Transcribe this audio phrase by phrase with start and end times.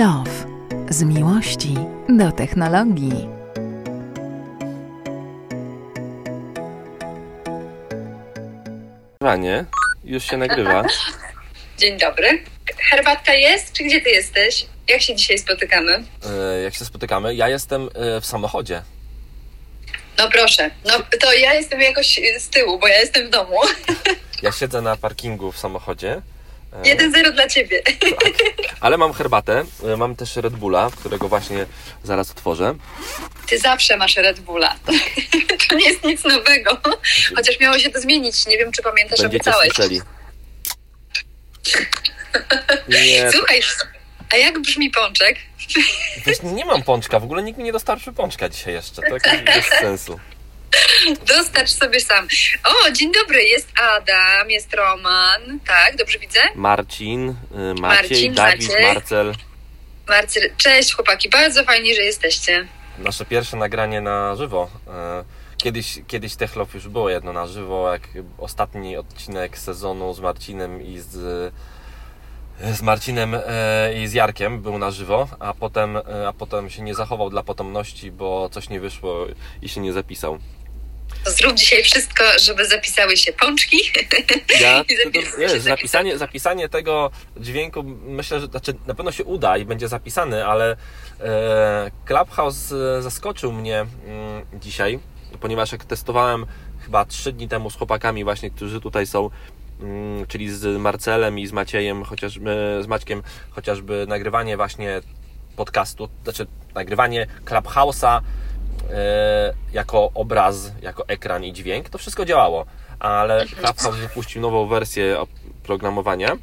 [0.00, 0.46] Love.
[0.90, 1.74] Z miłości
[2.08, 3.28] do technologii.
[9.20, 9.64] Nagrywanie.
[10.04, 10.82] Już się nagrywa.
[11.78, 12.42] Dzień dobry.
[12.90, 13.72] Herbatka jest?
[13.72, 14.66] Czy gdzie ty jesteś?
[14.88, 16.04] Jak się dzisiaj spotykamy?
[16.56, 17.34] E, Jak się spotykamy?
[17.34, 18.82] Ja jestem e, w samochodzie.
[20.18, 20.70] No proszę.
[20.86, 23.56] No to ja jestem jakoś z tyłu, bo ja jestem w domu.
[24.42, 26.22] Ja siedzę na parkingu w samochodzie.
[26.72, 27.82] E, 1-0 dla ciebie.
[28.80, 29.64] Ale mam herbatę.
[29.92, 31.66] e, Mam też Red Bulla, którego właśnie
[32.04, 32.74] zaraz otworzę.
[33.46, 34.74] Ty zawsze masz Red Bulla.
[35.68, 36.80] To nie jest nic nowego.
[37.36, 38.46] Chociaż miało się to zmienić.
[38.46, 39.72] Nie wiem, czy pamiętasz, Będziecie obiecałeś.
[39.74, 40.00] słyszeli.
[42.88, 43.60] Nie, Słuchaj,
[44.32, 45.36] a jak brzmi pączek?
[46.26, 47.20] wiesz, nie mam pączka.
[47.20, 49.02] W ogóle nikt mi nie dostarczył pączka dzisiaj jeszcze.
[49.02, 50.20] To bez sensu.
[51.26, 52.28] Dostarcz sobie sam.
[52.64, 53.42] O, dzień dobry.
[53.42, 55.60] Jest Adam, jest Roman.
[55.66, 56.40] Tak, dobrze widzę?
[56.54, 57.34] Marcin, e,
[57.80, 58.70] Maciej, Marcin, Dawid.
[58.82, 59.34] Marcel.
[60.08, 61.28] Marcel, cześć chłopaki.
[61.28, 62.66] Bardzo fajnie, że jesteście.
[62.98, 64.70] Nasze pierwsze nagranie na żywo.
[64.88, 65.24] E,
[65.62, 68.02] Kiedyś, kiedyś Techlof już było jedno na żywo, jak
[68.38, 71.08] ostatni odcinek sezonu z Marcinem i z,
[72.60, 73.40] z Marcinem e,
[74.02, 77.42] i z Jarkiem był na żywo, a potem, e, a potem się nie zachował dla
[77.42, 79.26] potomności, bo coś nie wyszło
[79.62, 80.38] i się nie zapisał.
[81.26, 83.78] Zrób dzisiaj wszystko, żeby zapisały się pączki.
[84.60, 84.84] Ja,
[85.38, 90.46] wiesz, zapisanie, zapisanie tego dźwięku myślę, że znaczy, na pewno się uda i będzie zapisany,
[90.46, 90.76] ale
[91.20, 94.98] e, Clubhouse e, zaskoczył mnie mm, dzisiaj,
[95.40, 96.46] ponieważ jak testowałem
[96.84, 99.30] chyba trzy dni temu z chłopakami właśnie, którzy tutaj są,
[99.80, 105.00] mm, czyli z Marcelem i z Maciejem, chociażby z Maćkiem, chociażby nagrywanie właśnie
[105.56, 108.20] podcastu, znaczy nagrywanie Clubhouse'a
[109.72, 112.66] jako obraz, jako ekran i dźwięk, to wszystko działało.
[112.98, 116.36] Ale Clubhouse wypuścił nową wersję oprogramowania,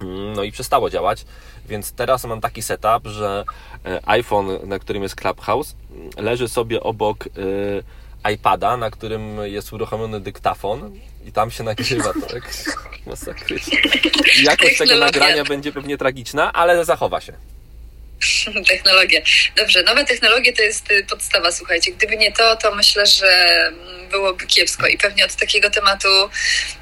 [0.00, 1.24] mm, no i przestało działać,
[1.66, 3.44] więc teraz mam taki setup, że
[3.86, 5.76] e, iPhone, na którym jest Clubhouse,
[6.16, 7.24] leży sobie obok
[8.24, 10.92] e, iPada, na którym jest uruchomiony dyktafon
[11.24, 12.50] i tam się nagrywa, tak?
[13.06, 13.78] Masakrycznie.
[14.42, 17.32] Jakość tego nagrania będzie pewnie tragiczna, ale zachowa się.
[18.68, 19.22] Technologie.
[19.56, 21.92] Dobrze, nowe technologie to jest y, podstawa, słuchajcie.
[21.92, 23.26] Gdyby nie to, to myślę, że
[23.68, 26.08] mm, byłoby kiepsko i pewnie od takiego tematu,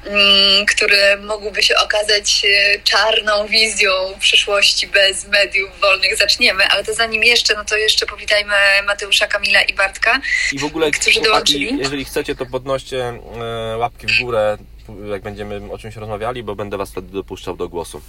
[0.05, 6.93] mm, który mógłby się okazać y, czarną wizją przyszłości bez mediów wolnych zaczniemy, ale to
[6.93, 8.53] zanim jeszcze, no to jeszcze powitajmy
[8.87, 10.21] Mateusza, Kamila i Bartka.
[10.51, 11.77] I w ogóle, Którzy dołączyli?
[11.79, 14.57] jeżeli chcecie, to podnoście e, łapki w górę,
[15.11, 18.01] jak będziemy o czymś rozmawiali, bo będę Was wtedy dopuszczał do głosu.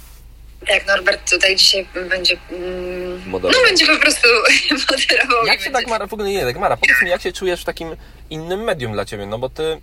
[0.67, 4.27] Tak, Norbert tutaj dzisiaj będzie, mm, no będzie po prostu
[4.91, 5.45] moderował.
[5.45, 7.61] Jak się będzie tak, Mara, w ogóle nie, tak Mara, powiedz mi, jak się czujesz
[7.61, 7.95] w takim
[8.29, 9.81] innym medium dla Ciebie, no bo Ty mm,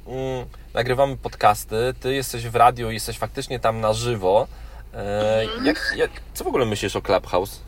[0.75, 4.47] nagrywamy podcasty, Ty jesteś w radiu, jesteś faktycznie tam na żywo.
[4.95, 5.67] E, Mhm.
[5.67, 7.61] jak, jak, co w ogóle myślisz o Clubhouse?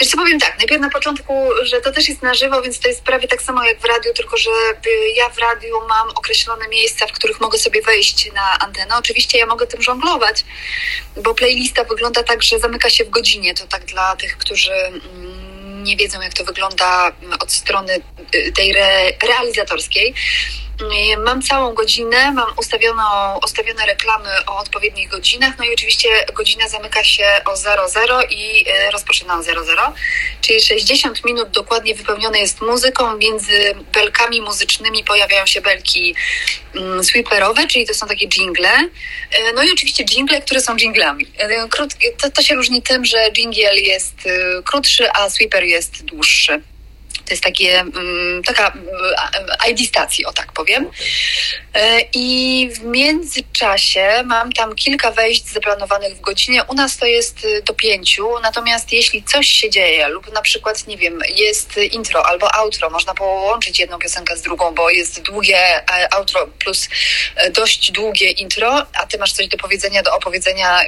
[0.00, 2.88] Wiesz co, powiem tak, najpierw na początku, że to też jest na żywo, więc to
[2.88, 4.50] jest prawie tak samo jak w radiu, tylko że
[4.86, 8.96] y, ja w radiu mam określone miejsca, w których mogę sobie wejść na antenę.
[8.96, 10.44] Oczywiście ja mogę tym żonglować,
[11.16, 13.54] bo playlista wygląda tak, że zamyka się w godzinie.
[13.54, 18.00] To tak dla tych, którzy mm, nie wiedzą, jak to wygląda od strony
[18.34, 20.14] y, tej re, realizatorskiej.
[21.24, 27.04] Mam całą godzinę, mam ustawiono, ustawione reklamy o odpowiednich godzinach, no i oczywiście godzina zamyka
[27.04, 29.92] się o 00 i y, rozpoczyna o 00,
[30.40, 36.14] czyli 60 minut dokładnie wypełnione jest muzyką, między belkami muzycznymi pojawiają się belki
[36.74, 38.88] mm, sweeperowe, czyli to są takie jingle,
[39.34, 41.26] Y, no i oczywiście jingle, które są jinglami.
[41.70, 44.14] Krótki, to, to się różni tym, że jingle jest
[44.64, 46.62] krótszy, a sweeper jest dłuższy.
[47.26, 50.90] To jest takie, mm, taka mm, ID stacji, o tak powiem.
[51.74, 56.64] E, I w międzyczasie mam tam kilka wejść zaplanowanych w godzinie.
[56.64, 60.86] U nas to jest y, do pięciu, natomiast jeśli coś się dzieje lub na przykład,
[60.86, 65.58] nie wiem, jest intro albo outro, można połączyć jedną piosenkę z drugą, bo jest długie
[65.58, 66.88] e, outro plus
[67.36, 70.80] e, dość długie intro, a ty masz coś do powiedzenia, do opowiedzenia,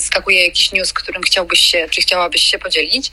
[0.00, 3.10] skakuje jakiś news, którym chciałbyś się, czy chciałabyś się podzielić,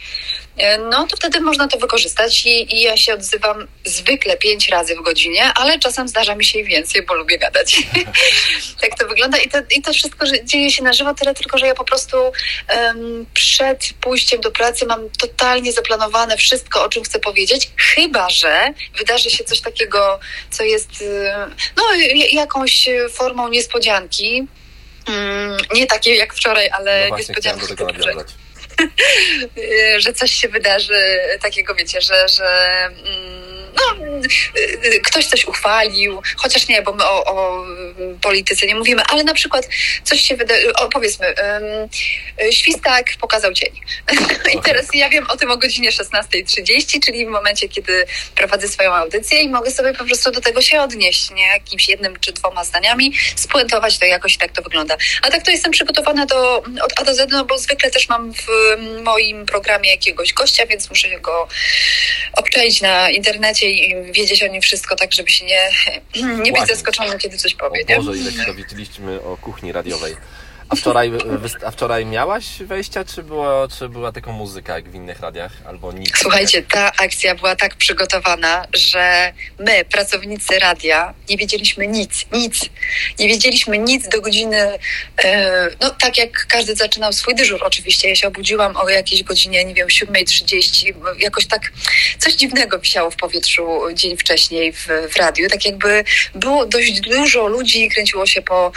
[0.90, 5.02] no to wtedy można to wykorzystać i, i ja się odzywam zwykle pięć razy w
[5.02, 7.78] godzinie, ale czasem zdarza mi się i więcej, bo lubię gadać.
[8.82, 11.68] tak to wygląda i to, i to wszystko dzieje się na żywo, tyle tylko, że
[11.68, 12.18] ja po prostu
[12.68, 18.74] em, przed pójściem do pracy mam totalnie zaplanowane wszystko, o czym chcę powiedzieć, chyba, że
[18.98, 20.20] wydarzy się coś takiego,
[20.52, 21.32] co jest y,
[21.76, 21.84] no,
[22.32, 24.48] jakąś formą niespodzianki.
[25.08, 27.66] Mm, Nie takiej jak wczoraj, ale No niespodzianki
[30.04, 32.46] że, coś się wydarzy takiego, wiecie, że, że
[32.86, 34.06] mm, no,
[35.04, 37.66] ktoś coś uchwalił, chociaż nie, bo my o, o
[38.22, 39.70] polityce nie mówimy, ale na przykład
[40.04, 41.90] coś się wydarzy, powiedzmy, um,
[42.52, 43.72] Świstak pokazał cień.
[44.56, 48.96] I teraz ja wiem o tym o godzinie 16.30, czyli w momencie, kiedy prowadzę swoją
[48.96, 51.48] audycję i mogę sobie po prostu do tego się odnieść, nie?
[51.48, 54.98] Jakimś jednym czy dwoma zdaniami, spuentować to jakoś i tak to wygląda.
[55.22, 58.34] A tak to jestem przygotowana do, od A do Z, no bo zwykle też mam
[58.34, 58.48] w
[59.04, 61.48] moim programie jakiegoś gościa, więc muszę go
[62.34, 65.70] obczaić na internecie i wiedzieć o nim wszystko, tak żeby się nie,
[66.46, 67.86] nie być zaskoczonym, kiedy coś powie.
[67.98, 70.16] O Boże, ile się dowiedzieliśmy o kuchni radiowej.
[70.70, 71.12] A wczoraj,
[71.66, 75.92] a wczoraj miałaś wejścia, czy była, czy była tylko muzyka, jak w innych radiach, albo
[75.92, 76.12] nic?
[76.16, 82.70] Słuchajcie, ta akcja była tak przygotowana, że my, pracownicy radia, nie wiedzieliśmy nic, nic.
[83.20, 84.80] Nie wiedzieliśmy nic do godziny,
[85.24, 88.10] e, no tak jak każdy zaczynał swój dyżur oczywiście.
[88.10, 91.62] Ja się obudziłam o jakiejś godzinie, nie wiem, 7.30, jakoś tak
[92.20, 95.50] coś dziwnego wisiało w powietrzu dzień wcześniej w, w radiu.
[95.50, 96.04] Tak jakby
[96.36, 98.72] było dość dużo ludzi, kręciło się po,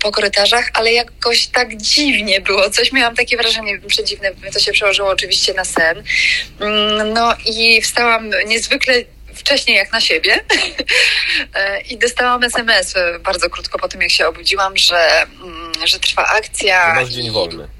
[0.00, 2.70] po korytarzach, ale jakoś tak dziwnie było.
[2.70, 6.02] Coś miałam takie wrażenie przedziwne, to się przełożyło oczywiście na sen.
[6.60, 8.94] Mm, no i wstałam niezwykle
[9.34, 10.40] wcześniej jak na siebie
[11.54, 16.26] e, i dostałam SMS bardzo krótko po tym, jak się obudziłam, że, mm, że trwa
[16.26, 16.94] akcja.
[16.94, 17.77] Masz dzień wolny.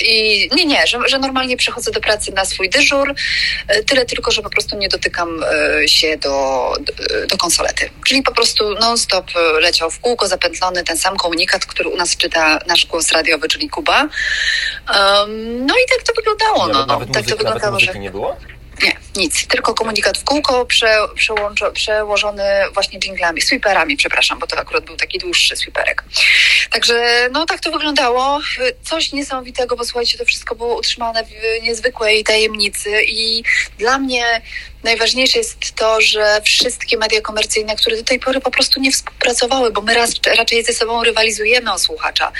[0.00, 3.14] I nie, nie, że, że normalnie przychodzę do pracy na swój dyżur,
[3.68, 6.72] e, tyle tylko, że po prostu nie dotykam e, się do,
[7.30, 7.90] do konsolety.
[8.06, 12.16] Czyli po prostu non-stop e, leciał w kółko zapętlony ten sam komunikat, który u nas
[12.16, 14.00] czyta nasz głos radiowy, czyli Kuba.
[14.02, 16.68] Um, no i tak to wyglądało.
[16.68, 17.98] no, tak muzyki, to wyglądało, nawet że...
[17.98, 18.36] nie było?
[18.82, 19.46] Nie, nic.
[19.46, 20.98] Tylko komunikat w kółko prze,
[21.74, 22.44] przełożony
[22.74, 26.04] właśnie jinglami, sweeperami, przepraszam, bo to akurat był taki dłuższy sweeperek.
[26.70, 28.40] Także no tak to wyglądało.
[28.82, 33.42] Coś niesamowitego, bo słuchajcie, to wszystko było utrzymane w niezwykłej tajemnicy i
[33.78, 34.42] dla mnie
[34.82, 39.70] najważniejsze jest to, że wszystkie media komercyjne, które do tej pory po prostu nie współpracowały,
[39.70, 42.32] bo my raz, raczej ze sobą rywalizujemy o słuchacza,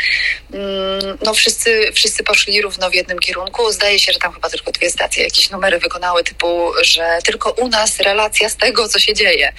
[0.53, 3.73] mm, no wszyscy, wszyscy poszli równo w jednym kierunku.
[3.73, 7.69] Zdaje się, że tam chyba tylko dwie stacje jakieś numery wykonały typu, że tylko u
[7.69, 9.53] nas relacja z tego, co się dzieje,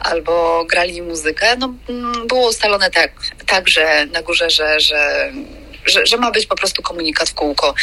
[0.00, 1.56] albo grali muzykę.
[1.56, 3.12] No, mm, było ustalone tak,
[3.46, 5.32] tak że na górze, że, że
[5.86, 7.74] że, że ma być po prostu komunikat w kółko.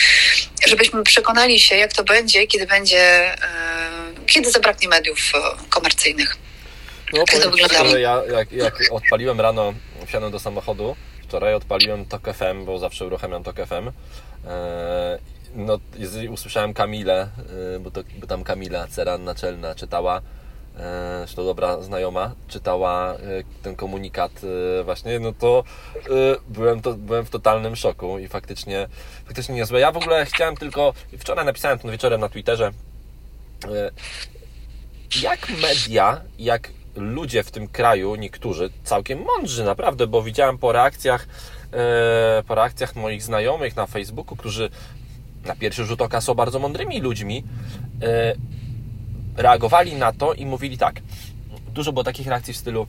[0.67, 6.37] Żebyśmy przekonali się, jak to będzie, kiedy będzie, e, kiedy zabraknie mediów e, komercyjnych.
[7.13, 7.97] No, jak to wyglądało?
[7.97, 9.73] Ja, jak, jak odpaliłem rano,
[10.07, 13.91] wsiadłem do samochodu, wczoraj odpaliłem TOK FM, bo zawsze uruchamiam TOK FM.
[14.47, 15.19] E,
[15.55, 15.79] no,
[16.29, 17.29] usłyszałem Kamilę,
[17.79, 20.21] bo, to, bo tam Kamila Ceran naczelna czytała
[21.19, 23.17] zresztą dobra znajoma, czytała e,
[23.63, 24.31] ten komunikat
[24.79, 25.63] e, właśnie, no to
[25.95, 26.01] e,
[26.47, 28.87] byłem, to, byłem w totalnym szoku i faktycznie,
[29.25, 29.79] faktycznie niezłe.
[29.79, 32.71] Ja w ogóle chciałem tylko, wczoraj napisałem to wieczorem na Twitterze,
[35.21, 41.27] jak media, jak ludzie w tym kraju, niektórzy całkiem mądrzy naprawdę, bo widziałem po reakcjach,
[42.47, 44.69] po reakcjach moich znajomych na Facebooku, którzy
[45.45, 47.43] na pierwszy rzut oka są bardzo mądrymi ludźmi,
[49.37, 51.01] reagowali na to i mówili tak.
[51.73, 52.87] Dużo było takich reakcji w stylu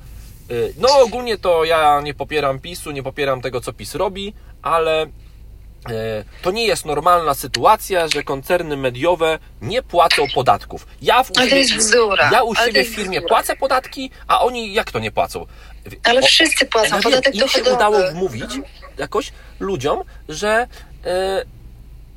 [0.78, 5.06] no ogólnie to ja nie popieram PiSu, nie popieram tego, co PiS robi, ale
[6.42, 10.86] to nie jest normalna sytuacja, że koncerny mediowe nie płacą podatków.
[11.02, 11.64] Ja u siebie,
[12.32, 15.46] ja u siebie w firmie płacę podatki, a oni jak to nie płacą?
[16.04, 17.68] Ale o, wszyscy płacą, podatek dochodowy.
[17.68, 18.60] Się udało wmówić
[18.98, 20.66] jakoś ludziom, że
[21.04, 21.10] yy,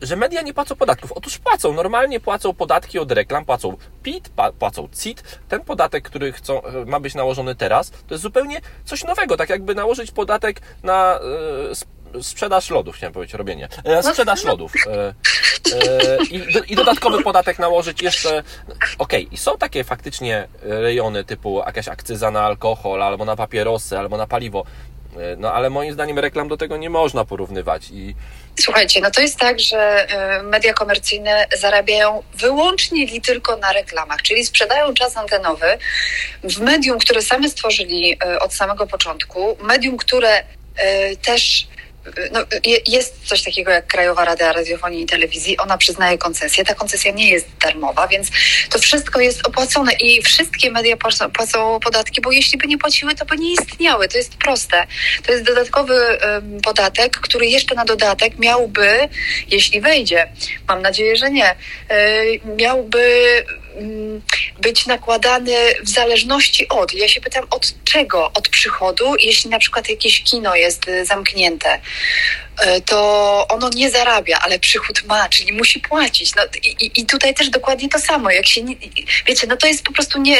[0.01, 1.11] że media nie płacą podatków.
[1.11, 5.23] Otóż płacą, normalnie płacą podatki od reklam, płacą PIT, płacą CIT.
[5.49, 9.49] Ten podatek, który chcą, e, ma być nałożony teraz, to jest zupełnie coś nowego, tak
[9.49, 11.19] jakby nałożyć podatek na
[11.71, 11.75] e,
[12.21, 13.67] sprzedaż lodów, chciałem powiedzieć, robienie.
[13.83, 14.71] E, sprzedaż lodów.
[14.87, 15.13] E,
[15.73, 18.29] e, i, I, dodatkowy podatek nałożyć jeszcze.
[18.29, 19.21] Okej, okay.
[19.21, 24.27] i są takie faktycznie rejony typu jakaś akcyza na alkohol, albo na papierosy, albo na
[24.27, 24.63] paliwo.
[25.37, 28.15] No ale moim zdaniem reklam do tego nie można porównywać i
[28.59, 30.07] Słuchajcie, no to jest tak, że
[30.43, 35.77] media komercyjne zarabiają wyłącznie i tylko na reklamach, czyli sprzedają czas antenowy
[36.43, 40.43] w medium, które same stworzyli od samego początku, medium, które
[41.21, 41.67] też
[42.31, 42.39] no,
[42.87, 46.65] jest coś takiego jak Krajowa Rada Radiofonii i Telewizji, ona przyznaje koncesję.
[46.65, 48.27] Ta koncesja nie jest darmowa, więc
[48.69, 50.97] to wszystko jest opłacone i wszystkie media
[51.33, 54.07] płacą, podatki, bo jeśli by nie płaciły, to by nie istniały.
[54.07, 54.87] To jest proste.
[55.25, 59.09] To jest dodatkowy um, podatek, który jeszcze na dodatek miałby,
[59.51, 60.27] jeśli wejdzie,
[60.67, 63.43] mam nadzieję, że nie, y, miałby
[64.61, 66.93] być nakładany w zależności od.
[66.93, 68.31] Ja się pytam, od czego?
[68.33, 71.79] Od przychodu, jeśli na przykład jakieś kino jest y, zamknięte.
[72.59, 76.35] E, to ono nie zarabia, ale przychód ma, czyli musi płacić.
[76.35, 78.31] No, i, I tutaj też dokładnie to samo.
[78.31, 78.75] Jak się nie,
[79.25, 80.37] wiecie, no to jest po prostu nie,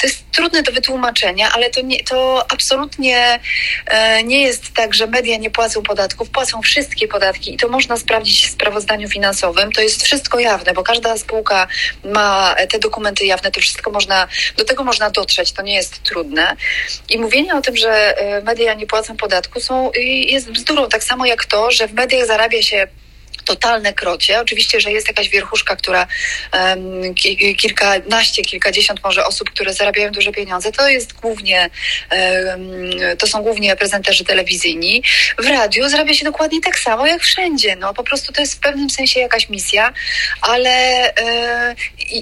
[0.00, 3.40] to jest trudne do wytłumaczenia, ale to, nie, to absolutnie
[3.86, 7.96] e, nie jest tak, że media nie płacą podatków, płacą wszystkie podatki i to można
[7.96, 9.72] sprawdzić w sprawozdaniu finansowym.
[9.72, 11.68] To jest wszystko jawne, bo każda spółka
[12.04, 16.56] ma te dokumenty jawne, to wszystko można, do tego można dotrzeć, to nie jest trudne.
[17.08, 19.90] I mówienie o tym, że e, media nie płacą podatku są,
[20.26, 22.88] jest bzdurą, tak samo jak to, że w mediach zarabia się
[23.46, 24.40] totalne krocie.
[24.40, 26.06] Oczywiście, że jest jakaś wierchuszka, która
[26.52, 27.14] um,
[27.56, 31.70] kilkanaście, kilkadziesiąt może osób, które zarabiają duże pieniądze, to jest głównie,
[32.10, 35.02] um, to są głównie prezenterzy telewizyjni.
[35.38, 37.76] W radiu zarabia się dokładnie tak samo jak wszędzie.
[37.76, 39.92] No po prostu to jest w pewnym sensie jakaś misja,
[40.40, 40.70] ale
[41.16, 41.74] e,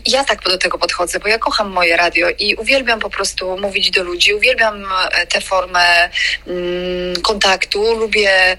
[0.06, 3.90] ja tak do tego podchodzę, bo ja kocham moje radio i uwielbiam po prostu mówić
[3.90, 6.10] do ludzi, uwielbiam e, tę formę
[6.46, 8.56] mm, kontaktu, lubię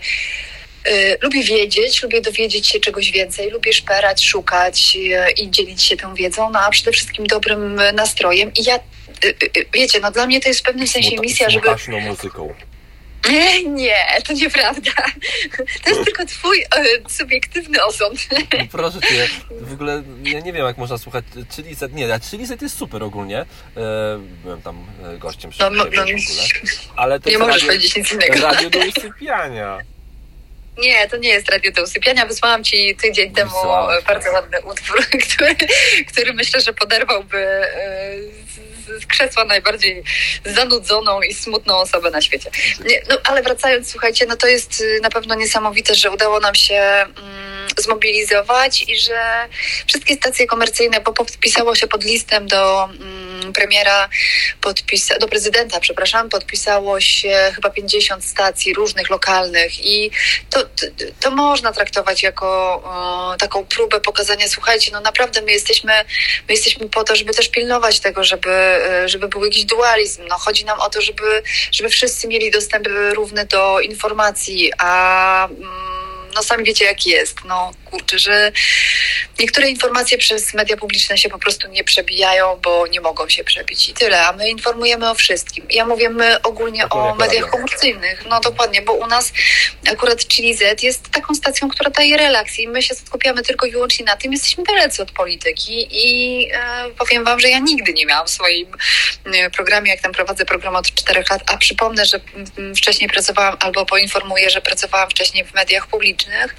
[1.21, 6.15] lubię wiedzieć, lubię dowiedzieć się czegoś więcej, lubię szperać, szukać y, i dzielić się tą
[6.15, 8.51] wiedzą, no a przede wszystkim dobrym nastrojem.
[8.53, 8.79] I ja,
[9.25, 9.35] y,
[9.73, 11.69] wiecie, no dla mnie to jest w pewnym sensie misja, żeby...
[12.07, 12.53] muzyką.
[13.65, 14.91] Nie, to nieprawda.
[15.83, 16.65] To jest tylko twój e,
[17.09, 18.19] subiektywny osąd.
[18.71, 19.27] Proszę cię,
[19.61, 21.93] w ogóle ja nie wiem jak można słuchać Chiliset.
[21.93, 23.39] Nie, a Chiliset jest super ogólnie.
[23.39, 23.45] E,
[24.43, 26.13] byłem tam e, gościem no, no, no, w ogóle.
[26.95, 28.41] Ale to nie możesz radio, powiedzieć nic innego.
[28.41, 29.79] Radio do usypiania.
[30.77, 32.25] Nie, to nie jest radio do usypiania.
[32.25, 33.51] Wysłałam ci tydzień temu
[34.07, 34.99] bardzo ładny utwór,
[35.35, 35.55] który,
[36.11, 38.55] który myślę, że poderwałby e,
[38.99, 40.03] z krzesła najbardziej
[40.45, 42.49] zanudzoną i smutną osobę na świecie.
[42.85, 46.55] Nie, no, ale wracając, słuchajcie, no to jest y, na pewno niesamowite, że udało nam
[46.55, 49.47] się mm, zmobilizować i że
[49.87, 54.09] wszystkie stacje komercyjne, bo podpisało się pod listem do mm, premiera,
[54.61, 60.11] podpisa- do prezydenta, przepraszam, podpisało się chyba 50 stacji różnych, lokalnych i
[60.49, 60.64] to,
[61.19, 65.93] to, można traktować jako taką próbę pokazania, słuchajcie, no naprawdę my jesteśmy,
[66.47, 70.27] my jesteśmy po to, żeby też pilnować tego, żeby, żeby był jakiś dualizm.
[70.27, 75.95] No, chodzi nam o to, żeby, żeby wszyscy mieli dostęp równy do informacji, a mm,
[76.35, 78.51] no sami wiecie jak jest, no kurczę, że
[79.39, 83.89] niektóre informacje przez media publiczne się po prostu nie przebijają, bo nie mogą się przebić
[83.89, 85.65] i tyle, a my informujemy o wszystkim.
[85.69, 89.33] Ja mówię my ogólnie o mediach komercyjnych, no dokładnie, bo u nas
[89.91, 93.71] akurat Chili Z jest taką stacją, która daje relaks i my się skupiamy tylko i
[93.71, 98.05] wyłącznie na tym, jesteśmy dalecy od polityki i e, powiem wam, że ja nigdy nie
[98.05, 98.67] miałam w swoim
[99.25, 102.19] e, programie, jak tam prowadzę program od czterech lat, a przypomnę, że
[102.77, 106.55] wcześniej pracowałam albo poinformuję, że pracowałam wcześniej w mediach publicznych, publicznych.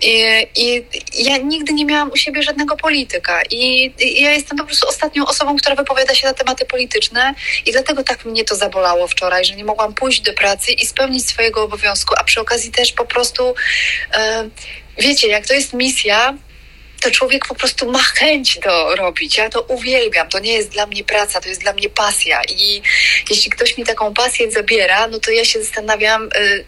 [0.00, 3.42] I, I, ja nigdy nie miałam u siebie żadnego polityka.
[3.50, 3.92] I,
[4.22, 7.34] ja jestem po prostu ostatnią osobą, która wypowiada się na tematy polityczne.
[7.66, 11.28] I dlatego tak mnie to zabolało wczoraj, że nie mogłam pójść do pracy i spełnić
[11.28, 13.54] swojego obowiązku, a przy okazji też po prostu.
[14.14, 14.48] E,
[14.98, 16.34] wiecie, jak to jest misja,
[17.02, 19.36] to człowiek po prostu ma chęć to robić.
[19.36, 20.28] Ja to uwielbiam.
[20.28, 22.42] To nie jest dla mnie praca, to jest dla mnie pasja.
[22.44, 22.82] I
[23.30, 26.64] jeśli ktoś mi taką pasję zabiera, no to ja się zastanawiam, y,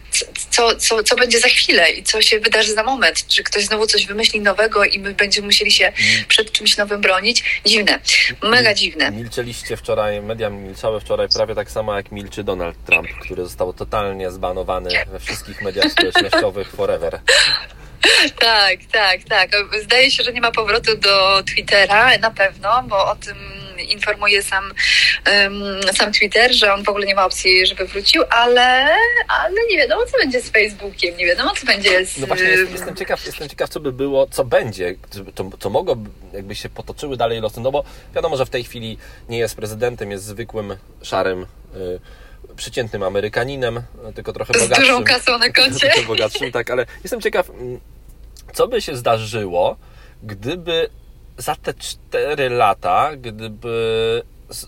[0.49, 3.27] co, co, co będzie za chwilę i co się wydarzy za moment.
[3.27, 6.25] Czy ktoś znowu coś wymyśli nowego i my będziemy musieli się mm.
[6.27, 7.61] przed czymś nowym bronić.
[7.65, 7.99] Dziwne.
[8.43, 9.11] Mega dziwne.
[9.11, 14.31] Milczeliście wczoraj, media milczały wczoraj prawie tak samo jak milczy Donald Trump, który został totalnie
[14.31, 17.19] zbanowany we wszystkich mediach społecznościowych forever.
[18.39, 19.49] Tak, tak, tak.
[19.83, 23.37] Zdaje się, że nie ma powrotu do Twittera na pewno, bo o tym
[23.89, 24.73] informuje sam,
[25.43, 28.87] um, sam Twitter, że on w ogóle nie ma opcji, żeby wrócił, ale,
[29.27, 32.17] ale nie wiadomo, co będzie z Facebookiem, nie wiadomo, co będzie z...
[32.17, 34.95] No właśnie, jestem ciekaw, jestem ciekaw, co by było, co będzie,
[35.35, 35.97] co, co mogło,
[36.33, 37.83] jakby się potoczyły dalej losy, no bo
[38.15, 38.97] wiadomo, że w tej chwili
[39.29, 41.45] nie jest prezydentem, jest zwykłym, szarym
[41.75, 41.99] y,
[42.55, 43.81] przeciętnym Amerykaninem,
[44.15, 44.75] tylko trochę bogatszym.
[44.75, 45.87] Z dużą kasą na koncie.
[45.93, 47.79] Trochę bogatszym, tak, ale jestem ciekaw, mm,
[48.55, 49.77] co by się zdarzyło,
[50.23, 50.89] gdyby
[51.37, 54.21] za te cztery lata, gdyby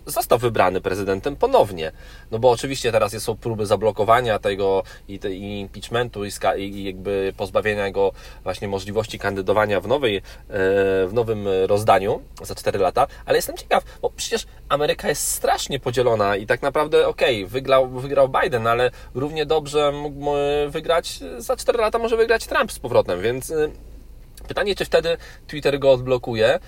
[0.05, 1.91] został wybrany prezydentem ponownie.
[2.31, 7.33] No bo oczywiście teraz są próby zablokowania tego i, te, i impeachmentu i, i, jakby
[7.37, 8.11] pozbawienia go
[8.43, 10.21] właśnie możliwości kandydowania w, nowej, e,
[11.07, 16.35] w nowym rozdaniu za 4 lata, ale jestem ciekaw, bo przecież Ameryka jest strasznie podzielona
[16.35, 20.31] i tak naprawdę okej, okay, wygrał, wygrał Biden, ale równie dobrze mógł
[20.69, 23.69] wygrać za 4 lata może wygrać Trump z powrotem, więc e,
[24.47, 26.59] Pytanie, czy wtedy Twitter go odblokuje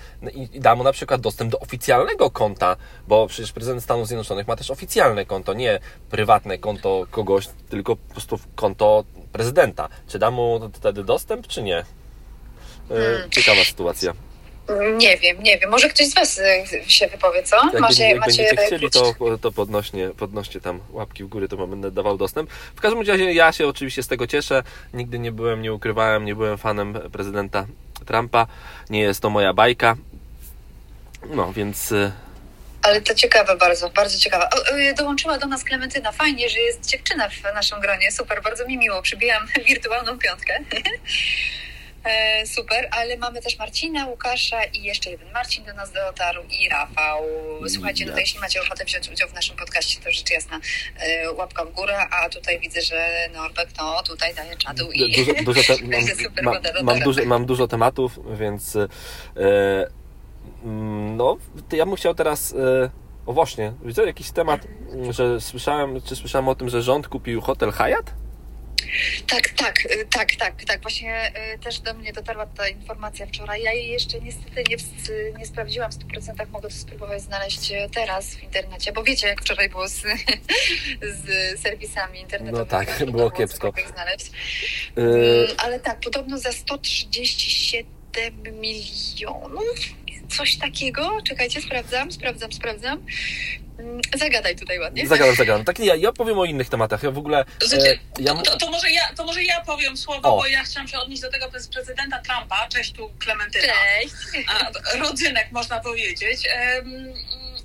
[0.52, 2.76] i da mu na przykład dostęp do oficjalnego konta,
[3.08, 8.12] bo przecież prezydent Stanów Zjednoczonych ma też oficjalne konto, nie prywatne konto kogoś, tylko po
[8.12, 9.88] prostu konto prezydenta.
[10.08, 11.78] Czy da mu wtedy dostęp, czy nie?
[11.78, 11.84] E,
[12.88, 13.30] hmm.
[13.30, 14.29] Ciekawa sytuacja.
[14.96, 15.70] Nie wiem, nie wiem.
[15.70, 17.56] Może ktoś z Was y, się wypowie, co?
[17.56, 21.56] Jak, macie, jak macie będziecie chcieli, to, to podnośnie, podnoście tam łapki w górę, to
[21.56, 22.50] wam będę dawał dostęp.
[22.50, 24.62] W każdym razie ja się oczywiście z tego cieszę.
[24.94, 27.66] Nigdy nie byłem, nie ukrywałem, nie byłem fanem prezydenta
[28.06, 28.46] Trumpa.
[28.90, 29.96] Nie jest to moja bajka.
[31.30, 32.12] No, więc y,
[32.82, 34.48] Ale to ciekawe bardzo, bardzo ciekawe.
[34.90, 36.12] Y, dołączyła do nas Klementyna.
[36.12, 38.12] Fajnie, że jest dziewczyna w naszym gronie.
[38.12, 39.02] Super, bardzo mi miło.
[39.02, 40.58] Przybijam wirtualną piątkę.
[42.04, 46.68] E, Super, ale mamy też Marcina, Łukasza i jeszcze jeden Marcin do nas dotarł i
[46.68, 47.22] Rafał.
[47.68, 50.60] Słuchajcie, no to jeśli macie ochotę wziąć udział w naszym podcaście, to rzecz jasna
[50.96, 55.32] e, łapka w górę, a tutaj widzę, że Norbert no tutaj daje czadu i dużo,
[55.44, 58.88] dużo te, mam, super ma, woda do mam, dużo, mam dużo tematów, więc e,
[60.64, 61.36] mm, no,
[61.72, 62.90] ja bym chciał teraz e,
[63.26, 64.66] o właśnie, widzę jakiś temat,
[65.10, 68.19] że słyszałem, czy słyszałem o tym, że rząd kupił hotel Hyatt?
[69.26, 70.82] Tak, tak, y, tak, tak, tak.
[70.82, 73.62] Właśnie y, też do mnie dotarła ta informacja wczoraj.
[73.62, 74.76] Ja jej jeszcze niestety nie,
[75.38, 76.48] nie sprawdziłam w 100%.
[76.50, 80.02] Mogę to spróbować znaleźć y, teraz w internecie, bo wiecie, jak wczoraj było z,
[81.24, 82.58] z serwisami internetowymi.
[82.58, 83.72] No tak, było kiepsko.
[83.94, 84.30] znaleźć.
[84.96, 89.78] Mm, Ale tak, podobno za 137 milionów.
[90.36, 91.18] Coś takiego.
[91.28, 93.06] Czekajcie, sprawdzam, sprawdzam, sprawdzam.
[93.78, 95.06] Mm, Zagadaj tutaj ładnie.
[95.06, 95.64] Zagadam, zagadam.
[95.64, 97.02] Tak ja, ja powiem o innych tematach.
[97.02, 97.44] Ja w ogóle.
[97.62, 100.36] E, Znaczy, ja, to, to, może ja, to może ja powiem słowo, O.
[100.36, 102.68] bo ja chciałam się odnieść do tego przez prezydenta Trumpa.
[102.68, 103.72] Cześć tu Klementyna.
[104.02, 104.14] Cześć.
[104.48, 106.40] A, rodzynek można powiedzieć.
[106.52, 107.14] Em,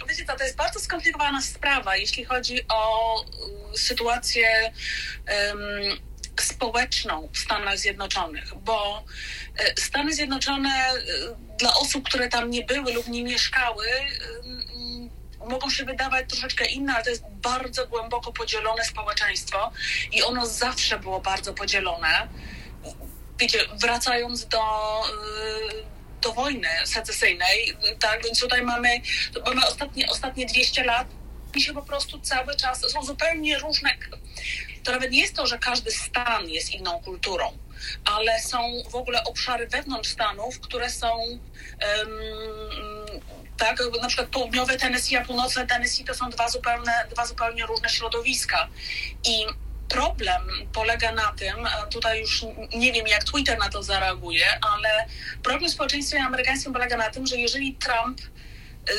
[0.10, 3.22] Wiecie co, to jest bardzo skomplikowana sprawa, jeśli chodzi o
[3.74, 4.48] y, sytuację
[5.26, 5.58] em,
[6.66, 9.04] społeczną w Stanach Zjednoczonych, bo
[9.58, 10.94] e, Stany Zjednoczone e,
[11.60, 15.10] dla osób, które tam nie były lub nie mieszkały, em,
[15.50, 19.72] mogą się wydawać troszeczkę inne, ale to jest bardzo głęboko podzielone społeczeństwo
[20.12, 22.28] i ono zawsze było bardzo podzielone.
[23.40, 24.62] Wiecie, wracając do,
[26.22, 29.02] do wojny secesyjnej, tak, więc tutaj mamy,
[29.46, 31.08] mamy ostatnie, ostatnie 200 lat
[31.56, 33.90] i się po prostu cały czas, są zupełnie różne,
[34.86, 37.58] to nawet nie jest to, że każdy stan jest inną kulturą,
[38.06, 38.58] ale są
[38.90, 41.22] w ogóle obszary wewnątrz stanów, które są
[41.80, 42.10] em,
[43.58, 47.90] tak, na przykład południowe Tennessee, a północne Tennessee to są dwa zupełnie, dwa zupełnie różne
[47.90, 48.68] środowiska.
[49.24, 49.46] I
[49.90, 50.42] problem
[50.74, 52.46] polega na tym, a tutaj już
[52.76, 55.06] nie wiem, jak Twitter na to zareaguje, ale
[55.44, 58.94] problem w społeczeństwie amerykańskim polega na tym, że jeżeli Trump y,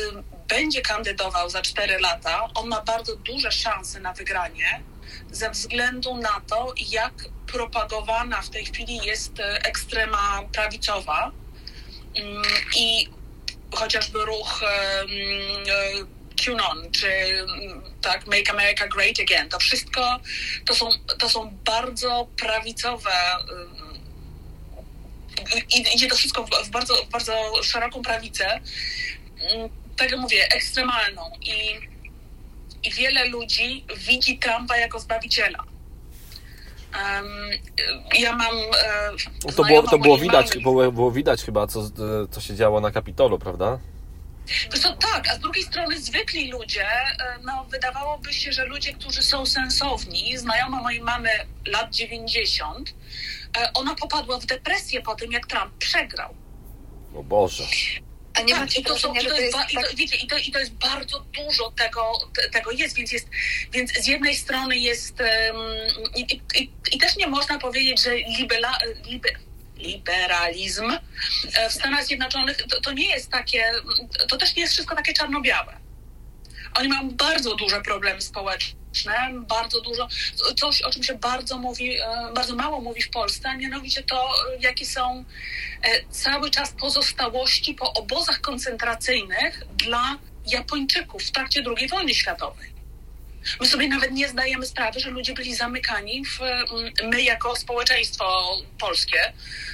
[0.48, 4.82] będzie kandydował za 4 lata, on ma bardzo duże szanse na wygranie
[5.32, 7.12] ze względu na to, jak
[7.46, 11.32] propagowana w tej chwili jest e, ekstrema prawicowa
[12.16, 12.42] Mm,
[12.76, 13.08] i
[13.74, 15.08] chociażby ruch em,
[15.68, 20.20] e, QAnon, czy mm, tak, Make America Great Again, to wszystko
[20.66, 23.10] to są, to są bardzo prawicowe
[25.94, 28.60] idzie to wszystko w, bardzo, w bardzo szeroką prawicę.
[29.40, 31.32] Mm, Tak jak mówię, ekstremalną.
[31.40, 31.80] I,
[32.86, 35.64] I wiele ludzi widzi Trumpa jako zbawiciela.
[38.18, 38.56] Ja mam.
[39.48, 40.62] e, to było, to było widać, mamy.
[40.62, 41.90] było, było widać chyba, co,
[42.30, 43.78] co się działo na Kapitolu, prawda?
[44.82, 49.22] Co, tak, a z drugiej strony zwykli ludzie, e, no wydawałoby się, że ludzie, którzy
[49.22, 51.30] są sensowni, znajoma mojej mamy
[51.66, 52.94] lat 90,
[53.58, 56.34] e, ona popadła w depresję po tym, jak Trump przegrał.
[57.14, 57.64] O Boże.
[58.36, 59.96] A nie Tak, macie i to, są, wrażenia, i to jest, ba- i tak to,
[59.96, 63.26] wiecie, i to, i to jest bardzo dużo tego, te- tego jest, więc jest,
[63.72, 65.56] więc z jednej strony jest em,
[66.16, 66.20] i,
[66.54, 68.62] i, i, też nie można powiedzieć, że liber,
[69.76, 70.90] liberalizm
[71.54, 73.72] e, w Stanach Zjednoczonych to, to nie jest takie,
[74.28, 75.76] to też nie jest wszystko takie czarno-białe.
[76.78, 80.08] Oni mają bardzo duże problemy społeczne, bardzo dużo,
[80.56, 84.16] coś o czym się bardzo mówi, e, bardzo mało mówi w Polsce, a mianowicie to,
[84.16, 85.24] e, jakie są
[85.82, 92.76] e, cały czas pozostałości po obozach koncentracyjnych dla Japończyków w trakcie II wojny światowej.
[93.60, 98.56] My sobie nawet nie zdajemy sprawy, że ludzie byli zamykani w, mm, my jako społeczeństwo
[98.78, 99.32] polskie,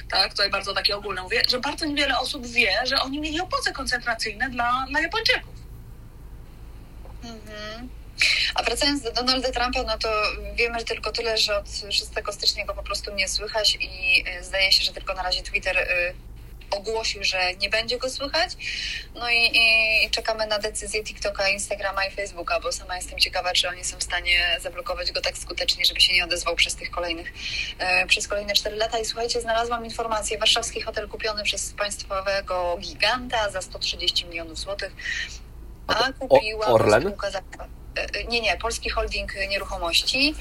[0.09, 3.71] tak, tutaj bardzo takie ogólne mówię, że bardzo niewiele osób wie, że oni mieli obozy
[3.71, 5.62] koncentracyjne dla, dla Japończyków.
[8.55, 10.09] A wracając do Donalda Trumpa, no to
[10.55, 14.43] wiemy że tylko tyle, że od 6 stycznia go po prostu nie słychać i y,
[14.43, 16.13] zdaje się, że tylko na razie Twitter y,
[16.73, 18.51] ogłosił, że nie będzie go słychać.
[19.15, 23.69] No i, i czekamy na decyzję TikToka, Instagrama i Facebooka, bo sama jestem ciekawa, czy
[23.69, 27.33] oni są w stanie zablokować go tak skutecznie, żeby się nie odezwał przez tych kolejnych,
[27.79, 28.99] e, przez kolejne 4 lata.
[28.99, 34.91] I słuchajcie, znalazłam informację, warszawski hotel kupiony przez państwowego giganta za 130 milionów złotych,
[35.87, 37.13] A kupiła Orlen?
[37.95, 40.35] e, nie, nie, Polski Holding Nieruchomości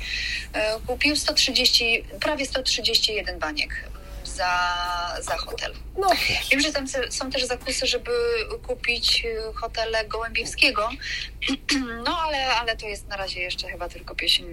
[0.52, 4.52] e, kupił 130, prawie 131 baniek mm, za,
[5.20, 5.72] za hotel.
[5.98, 6.08] No,
[6.50, 8.10] Wiem, że tam są też zakusy, żeby
[8.66, 10.88] kupić y, hotele Gołębiewskiego,
[12.06, 14.44] no ale, ale to jest na razie jeszcze chyba tylko pieśń,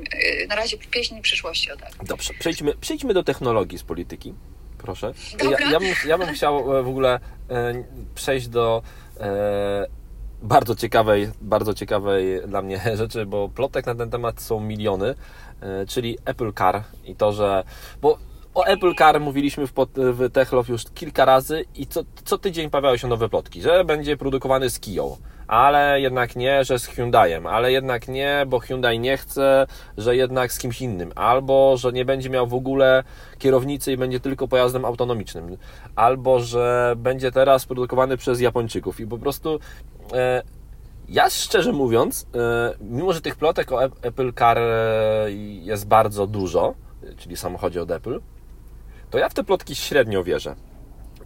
[0.47, 1.91] na razie pieśń przyszłości, o tak.
[2.04, 4.34] Dobrze, przejdźmy, przejdźmy do technologii z polityki.
[4.80, 5.13] Proszę.
[5.43, 7.84] Ja, ja, bym, ja bym chciał e, w ogóle e,
[8.15, 8.82] przejść do
[9.19, 9.88] e,
[10.41, 15.15] bardzo ciekawej, bardzo ciekawej dla mnie rzeczy, bo plotek na ten temat są miliony,
[15.62, 17.63] e, czyli Apple Car i to, że.
[18.02, 18.17] Bo
[18.56, 22.69] o Apple Car mówiliśmy w, pod- w Techlof już kilka razy i co, co tydzień
[22.69, 27.47] pojawiały się nowe plotki, że będzie produkowany z Kiją, ale jednak nie, że z Hyundaiem,
[27.47, 32.06] ale jednak nie, bo Hyundai nie chce, że jednak z kimś innym, albo że nie
[32.06, 33.04] będzie miał w ogóle
[33.38, 35.58] kierownicy i będzie tylko pojazdem autonomicznym,
[35.95, 39.60] albo że będzie teraz produkowany przez Japończyków i po prostu
[41.09, 46.27] ja szczerze mówiąc, e, mimo że tych plotek o Ap- Apple Car e, jest bardzo
[46.27, 46.75] dużo,
[47.17, 48.21] czyli samochodzie od Apple,
[49.09, 50.55] to ja w te plotki średnio wierzę.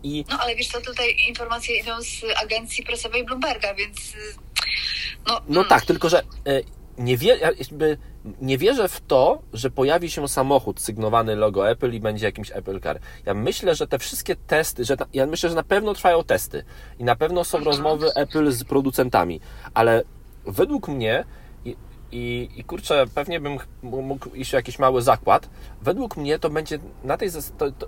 [0.04, 4.14] I No ale wiesz co, tutaj informacje idą z agencji prasowej Bloomberga, więc
[5.28, 6.24] no, No mm, tak, tylko że e,
[6.98, 7.98] nie, wie, ja jakby
[8.42, 12.80] nie wierzę w to, że pojawi się samochód sygnowany logo Apple i będzie jakimś Apple
[12.80, 13.00] Car.
[13.26, 16.64] Ja myślę, że te wszystkie testy, że ta, ja myślę, że na pewno trwają testy
[17.00, 19.40] i na pewno są rozmowy Apple z producentami,
[19.74, 20.04] ale
[20.46, 21.26] według mnie
[21.66, 21.76] i,
[22.12, 25.50] i, i kurczę, pewnie bym mógł iść jakiś mały zakład.
[25.82, 27.88] Według mnie to będzie na tej to, to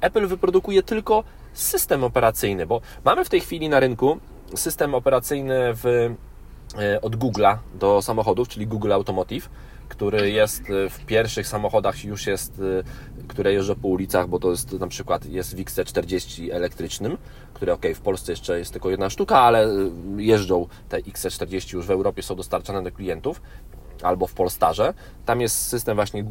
[0.00, 4.18] Apple wyprodukuje tylko system operacyjny, bo mamy w tej chwili na rynku
[4.54, 6.14] system operacyjny w,
[7.02, 9.48] od Google'a do samochodów, czyli Google Automotive,
[9.92, 12.60] który jest e, w pierwszych samochodach już jest,
[13.20, 17.18] e, które jeżdżą po ulicach, bo to jest na przykład jest w XC40 elektrycznym,
[17.54, 19.68] które ok, w Polsce jeszcze jest tylko jedna sztuka, ale e,
[20.16, 23.42] jeżdżą te XC40 już w Europie, są dostarczane do klientów
[24.02, 24.94] albo w Polstarze.
[25.24, 26.24] Tam jest system właśnie e,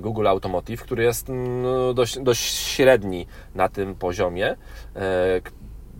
[0.00, 4.56] Google Automotive, który jest mm, dość, dość średni na tym poziomie
[4.96, 5.40] e,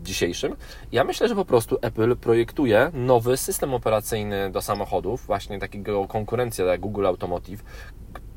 [0.08, 0.56] dzisiejszym.
[0.92, 6.64] Ja myślę, że po prostu Apple projektuje nowy system operacyjny do samochodów, właśnie takiego konkurencja
[6.64, 7.64] jak Google Automotive,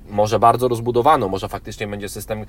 [0.10, 2.46] może bardzo rozbudowano, może faktycznie będzie system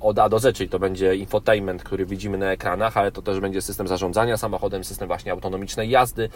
[0.00, 3.40] od A do Z, czyli to będzie infotainment, który widzimy na ekranach, ale to też
[3.40, 6.28] będzie system zarządzania samochodem, system właśnie autonomicznej jazdy.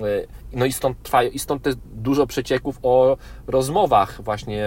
[0.00, 3.16] Yy, No i stąd trwają, i stąd też dużo przecieków o
[3.46, 4.66] rozmowach właśnie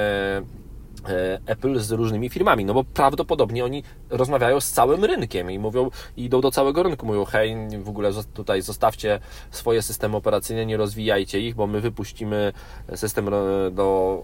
[1.46, 6.42] Apple z różnymi firmami, no bo prawdopodobnie oni rozmawiają z całym rynkiem i mówią, idą
[6.42, 9.20] do całego rynku, mówią, hej, w ogóle tutaj zostawcie
[9.52, 12.54] swoje systemy operacyjne, nie rozwijajcie ich, bo my wypuścimy
[12.96, 13.32] system e,
[13.72, 14.24] do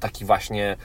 [0.00, 0.76] taki właśnie,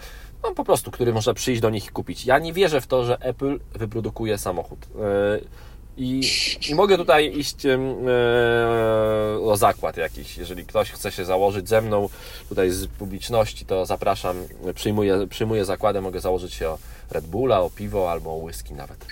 [0.44, 2.26] no po prostu, który można przyjść do nich i kupić.
[2.26, 4.88] Ja nie wierzę w to, że Apple wyprodukuje samochód.
[5.98, 6.22] E, I,
[6.70, 7.80] I mogę tutaj iść e,
[9.42, 10.38] o zakład jakiś.
[10.38, 12.10] Jeżeli ktoś chce się założyć ze mną
[12.50, 14.38] tutaj z publiczności, to zapraszam,
[14.76, 16.78] przyjmuję, przyjmuję zakładę, mogę założyć się o
[17.12, 19.06] Red Bulla, o piwo albo o whisky nawet.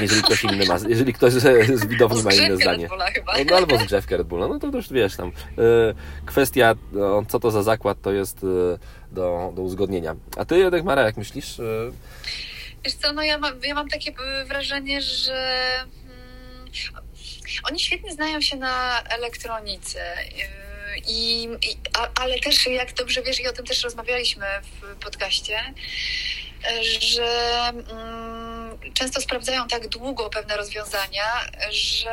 [0.00, 2.82] Jeżeli ktoś inny ma, jeżeli ktoś z z widowni ma inne zdanie.
[2.82, 3.32] Red Bulla chyba.
[3.50, 5.28] No, albo zgrzewkę Red Bulla, no to już wiesz tam.
[5.28, 5.32] e,
[6.26, 8.78] Kwestia, no, co to za zakład, to jest e,
[9.14, 10.16] do, do uzgodnienia.
[10.36, 11.60] A ty, Jadek Mara, jak myślisz?
[12.86, 16.70] E, Wiesz co, no ja mam, ja mam takie y, wrażenie, że mm,
[17.64, 20.00] oni świetnie znają się na elektronice.
[20.18, 24.96] y, I, i, a, ale też, jak dobrze wiesz, i o tym też rozmawialiśmy w
[25.04, 28.55] podcaście, y, że mm,
[28.94, 31.24] często sprawdzają tak długo pewne rozwiązania,
[31.70, 32.12] że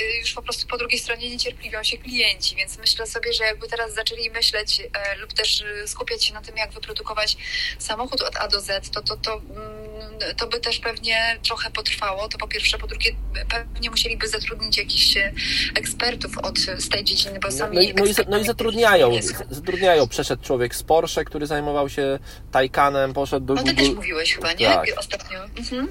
[0.00, 3.68] y, już po prostu po drugiej stronie niecierpliwią się klienci, więc myślę sobie, że jakby
[3.68, 7.36] teraz zaczęli myśleć e, lub też y, skupiać się na tym, jak wyprodukować
[7.78, 12.28] samochód od A do Z, to, to, to, mm, to by też pewnie trochę potrwało.
[12.28, 13.10] To po pierwsze, po drugie,
[13.50, 15.32] pewnie musieliby zatrudnić jakichś e,
[15.74, 19.10] ekspertów od, z tej dziedziny, bo No, sami no, i, no, i, no i zatrudniają,
[19.50, 20.08] zatrudniają.
[20.08, 22.18] Przeszedł człowiek z Porsche, który zajmował się
[22.52, 23.84] Taycanem, poszedł do No ty Google.
[23.86, 24.66] też mówiłeś chyba, nie?
[24.66, 24.88] Tak.
[24.96, 25.44] Ostatnio.
[25.44, 25.88] Mhm.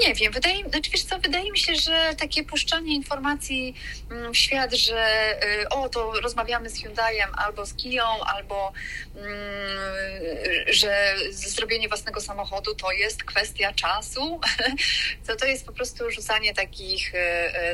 [0.00, 3.74] Nie wiem, wydaje, znaczy wiesz co, wydaje mi się, że takie puszczanie informacji
[4.10, 8.72] mm, w świat, że y, o, to rozmawiamy z Hyundaiem albo z Kiją, albo
[9.16, 9.28] mm,
[10.66, 14.40] że zrobienie własnego samochodu to jest kwestia czasu,
[15.26, 17.18] to to jest po prostu rzucanie takich, y,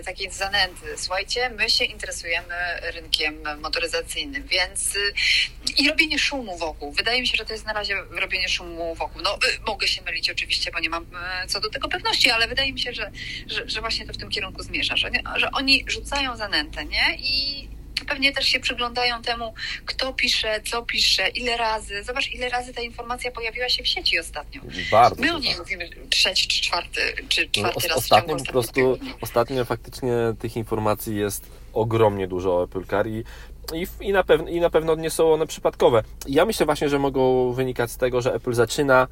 [0.00, 0.86] y, takiej zanęty.
[0.96, 4.94] Słuchajcie, my się interesujemy rynkiem motoryzacyjnym, więc
[5.76, 6.92] i robienie szumu wokół.
[6.92, 9.22] Wydaje mi się, że to jest na razie robienie szumu wokół.
[9.22, 11.06] No, mogę się mylić oczywiście, bo nie mam
[11.46, 13.11] co do tego pewności, ale wydaje mi się, że,
[13.46, 17.16] że, że właśnie to w tym kierunku zmierza, że, że oni rzucają zanętę, nie?
[17.18, 17.68] I
[18.09, 19.54] pewnie też się przyglądają temu,
[19.87, 22.02] kto pisze, co pisze, ile razy.
[22.04, 24.61] Zobacz, ile razy ta informacja pojawiła się w sieci ostatnio.
[24.90, 25.22] Bardzo.
[25.22, 28.44] My o niej mówimy trzeci, czy czwarty, czy No, czwarty os- raz w ostatnio po
[28.44, 33.24] prostu, ostatnio faktycznie tych informacji jest ogromnie dużo o Apple Car i,
[33.74, 36.02] i, i, na pewno, i na pewno nie są one przypadkowe.
[36.28, 39.09] Ja myślę właśnie, że mogą wynikać z tego, że Apple zaczyna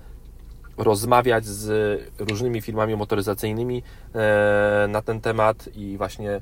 [0.82, 3.82] rozmawiać z różnymi firmami motoryzacyjnymi
[4.14, 6.40] e, na ten temat i właśnie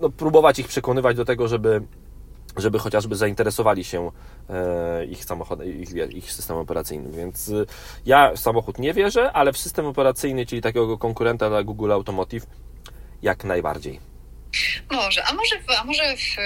[0.00, 1.82] no, próbować ich przekonywać do tego, żeby
[2.56, 4.10] żeby chociażby zainteresowali się
[4.50, 7.12] e, ich samochodem, ich, ich systemem operacyjnym.
[7.12, 7.52] Więc e,
[8.06, 12.46] ja w samochód nie wierzę, ale w system operacyjny, czyli takiego konkurenta dla Google Automotive,
[13.22, 14.11] jak najbardziej.
[14.90, 16.36] Może, a może, a może w,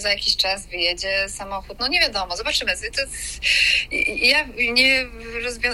[0.00, 2.72] za jakiś czas wyjedzie samochód, no nie wiadomo, zobaczymy.
[2.76, 3.02] To,
[4.16, 5.06] ja nie,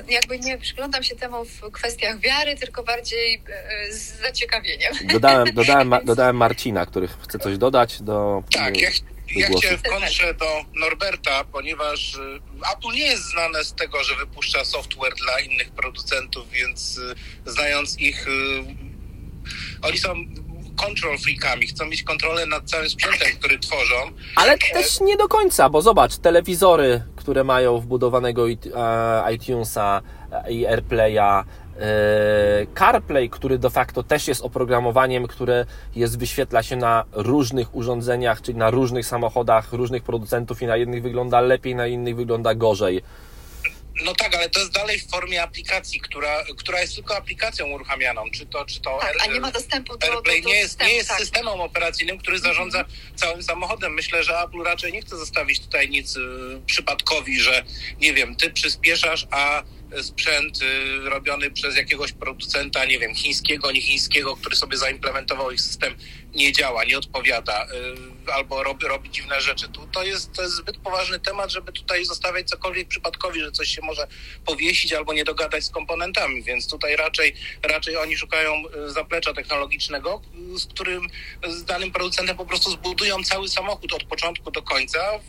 [0.09, 3.42] jakby nie przyglądam się temu w kwestiach wiary, tylko bardziej
[3.88, 4.92] e, z zaciekawieniem.
[5.12, 8.42] Dodałem, dodałem, dodałem Marcina, który chce coś dodać do...
[8.53, 8.90] Tak, ja,
[9.37, 12.18] ja chciałem w kontrze do Norberta, ponieważ y,
[12.72, 17.14] Apple nie jest znane z tego, że wypuszcza software dla innych producentów, więc y,
[17.50, 18.31] znając ich, y,
[19.83, 20.14] oni są
[20.80, 23.94] control freakami, chcą mieć kontrolę nad całym sprzętem, który tworzą.
[24.36, 28.54] Ale też nie do końca, bo zobacz, telewizory, które mają wbudowanego e,
[29.34, 30.02] iTunesa
[30.48, 31.44] i AirPlaya,
[31.80, 35.66] e, CarPlay, który de facto też jest oprogramowaniem, które
[35.96, 41.02] jest, wyświetla się na różnych urządzeniach, czyli na różnych samochodach, różnych producentów i na jednych
[41.02, 43.02] wygląda lepiej, na innych wygląda gorzej.
[44.05, 48.31] No tak, ale to jest dalej w formie aplikacji, która, która jest tylko aplikacją uruchamianą.
[48.31, 50.70] Czy to, czy to tak, a nie ma dostępu do, AirPlay do, do nie jest,
[50.70, 51.18] systemu, nie jest tak.
[51.18, 53.18] systemem operacyjnym, który zarządza mm -hmm.
[53.18, 53.94] całym samochodem.
[53.94, 56.20] Myślę, że Apple raczej nie chce zostawić tutaj nic y,
[56.66, 57.64] przypadkowi, że
[58.00, 59.62] nie wiem, ty przyspieszasz, a
[60.03, 65.61] sprzęt y, robiony przez jakiegoś producenta, nie wiem, chińskiego, nie chińskiego, który sobie zaimplementował ich
[65.61, 65.94] system,
[66.35, 69.68] nie działa, nie odpowiada y, albo robi, robi dziwne rzeczy.
[69.68, 73.68] Tu to jest, to jest zbyt poważny temat, żeby tutaj zostawiać cokolwiek przypadkowi, że coś
[73.68, 74.07] się może
[74.46, 80.22] powiesić albo nie dogadać z komponentami, więc tutaj raczej, raczej oni szukają y, zaplecza technologicznego,
[80.57, 81.07] z którym
[81.48, 85.20] z danym producentem po prostu zbudują cały samochód od początku do końca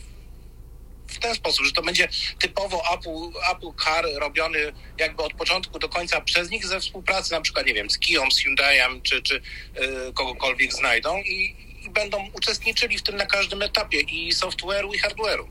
[1.11, 2.07] w ten sposób, że to będzie
[2.39, 4.59] typowo Apple, Apple Car robiony
[4.97, 8.31] jakby od początku do końca przez nich ze współpracy na przykład, nie wiem, z Kiją,
[8.31, 13.61] z Hyundaiem czy, czy yy, kogokolwiek znajdą i, i będą uczestniczyli w tym na każdym
[13.61, 15.45] etapie i software'u i hardware'u.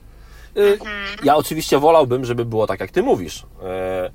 [0.54, 0.78] Yy,
[1.24, 3.42] ja oczywiście wolałbym, żeby było tak, jak ty mówisz.
[3.42, 4.12] Yy,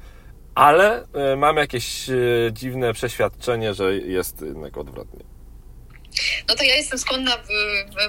[0.56, 2.06] ale mam jakieś
[2.52, 5.24] dziwne przeświadczenie, że jest jednak odwrotnie.
[6.50, 7.38] No to ja jestem skłonna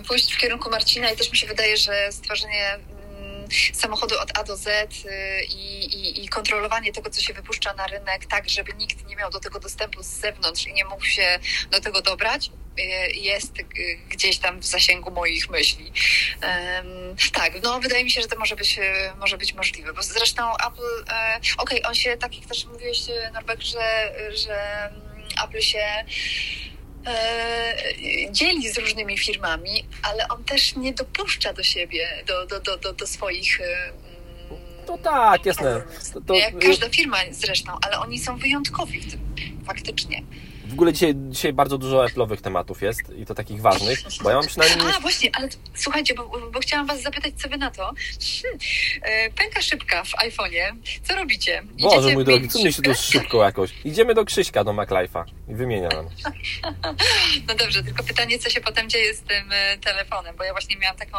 [0.09, 2.79] pójść w kierunku Marcina i też mi się wydaje, że stworzenie
[3.73, 7.87] samochodu od A do Z y, i, i, i, kontrolowanie tego, co się wypuszcza na
[7.87, 11.39] rynek, tak, żeby nikt nie miał do tego dostępu z zewnątrz i nie mógł się
[11.71, 12.83] do tego dobrać, y,
[13.13, 13.53] jest
[14.09, 15.93] gdzieś tam w zasięgu moich myśli.
[17.33, 18.79] tak, no wydaje mi się, że to może być,
[19.19, 22.99] może być możliwe, bo zresztą Apple, e, okej, okay, on się, tak jak też mówiłeś
[23.33, 26.05] Norbek, że, że mm, Apple się
[28.31, 32.93] dzieli z różnymi firmami, ale on też nie dopuszcza do siebie, do, do, do, do,
[32.93, 33.61] do swoich.
[33.61, 33.93] E,
[34.87, 35.83] to tak, jasne.
[36.15, 36.35] To, to...
[36.35, 39.21] Jak każda firma zresztą, ale oni są wyjątkowi w tym,
[39.67, 40.23] faktycznie.
[40.67, 44.37] W ogóle dzisiaj, dzisiaj bardzo dużo Apple'owych tematów jest i to takich ważnych, bo ja
[44.37, 44.93] mam przynajmniej...
[44.97, 47.93] A, właśnie, ale słuchajcie, bo, bo chciałam Was zapytać, co Wy na to.
[48.43, 50.77] Hmm, pęka szybka w iPhone'ie.
[51.03, 51.63] Co robicie?
[51.77, 53.71] Idziecie Boże mój drogi, co mnie się tu szybko jakoś.
[53.85, 56.09] Idziemy do Krzyśka, do MacLife'a i wymienia nam.
[57.49, 60.77] no dobrze, tylko pytanie, co się potem dzieje z tym e, telefonem, bo ja właśnie
[60.77, 61.19] miałam taką,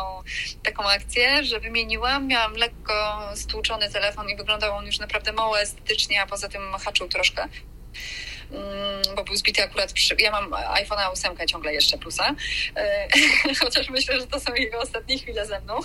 [0.63, 6.21] taką akcję, że wymieniłam, miałam lekko stłuczony telefon i wyglądał on już naprawdę mało estetycznie,
[6.21, 7.47] a poza tym haczył troszkę.
[8.51, 10.15] Mm, bo był zbity akurat przy...
[10.19, 12.35] Ja mam iPhone'a 8 ciągle jeszcze plusa,
[12.75, 13.07] e,
[13.61, 15.79] chociaż myślę, że to są jego ostatnie chwile ze mną.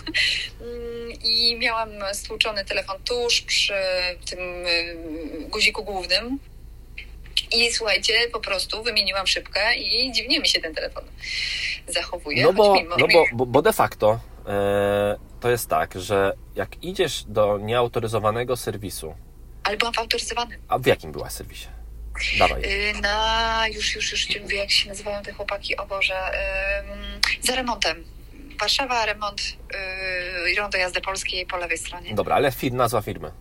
[0.60, 3.74] Mm, I miałam stłuczony telefon tuż przy
[4.30, 4.96] tym y,
[5.48, 6.38] guziku głównym,
[7.52, 11.04] i słuchajcie, po prostu wymieniłam szybkę i dziwnie mi się ten telefon
[11.88, 12.42] zachowuje.
[12.42, 17.24] No bo, no bo, bo, bo de facto e, to jest tak, że jak idziesz
[17.24, 19.14] do nieautoryzowanego serwisu.
[19.64, 20.60] Ale byłam w autoryzowanym.
[20.68, 21.68] A w jakim byłaś serwisie?
[22.38, 22.62] Dawaj.
[22.64, 26.14] Y, na, już, już, już wiem, jak się nazywają te chłopaki, o Boże,
[27.40, 28.04] za remontem.
[28.60, 29.42] Warszawa, remont,
[30.46, 32.14] yy, rondo jazdy polskiej po lewej stronie.
[32.14, 33.32] Dobra, ale fir, nazwa firmy.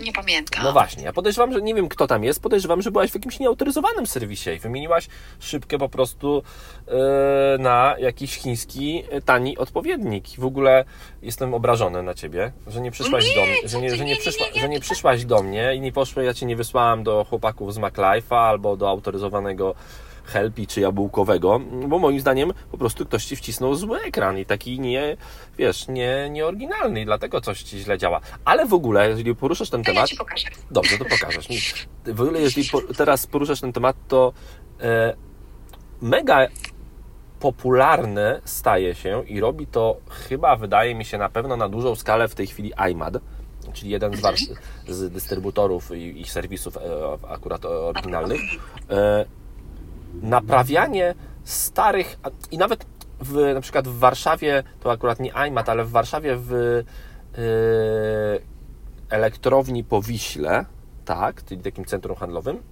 [0.00, 0.64] Nie pamiętam.
[0.64, 3.38] No właśnie, ja podejrzewam, że nie wiem kto tam jest, podejrzewam, że byłaś w jakimś
[3.38, 5.08] nieautoryzowanym serwisie i wymieniłaś
[5.40, 6.42] szybkę po prostu
[6.86, 6.94] yy,
[7.58, 10.24] na jakiś chiński e, tani odpowiednik.
[10.38, 10.84] W ogóle
[11.22, 14.46] jestem obrażony na ciebie, że nie przyszłaś nie, do mnie, że nie, że nie, przyszła,
[14.60, 17.78] że nie przyszłaś do mnie i nie poszły, ja cię nie wysłałam do chłopaków z
[17.78, 19.74] MacLife'a albo do autoryzowanego
[20.26, 24.80] Helpi czy jabłkowego, bo moim zdaniem po prostu ktoś ci wcisnął zły ekran i taki
[24.80, 25.16] nie,
[25.58, 28.20] wiesz, nie, nieoryginalny i dlatego coś ci źle działa.
[28.44, 30.02] Ale w ogóle, jeżeli poruszasz ten to temat...
[30.02, 30.48] Ja ci pokażę.
[30.70, 31.48] Dobrze, to pokażesz.
[32.06, 34.32] W ogóle, jeżeli po, teraz poruszasz ten temat, to
[34.80, 35.14] e,
[36.02, 36.46] mega
[37.40, 39.96] popularne staje się i robi to
[40.28, 43.16] chyba, wydaje mi się, na pewno na dużą skalę w tej chwili iMad
[43.72, 44.54] czyli jeden z, wars-
[44.88, 46.80] z dystrybutorów i, i serwisów e,
[47.28, 48.40] akurat oryginalnych,
[48.90, 49.24] e,
[50.22, 51.14] naprawianie
[51.44, 52.18] starych
[52.50, 52.86] i nawet
[53.20, 56.82] w, na przykład w Warszawie, to akurat nie iMat, ale w Warszawie w e,
[59.10, 60.64] elektrowni po Wiśle,
[61.04, 62.62] tak, czyli takim centrum handlowym,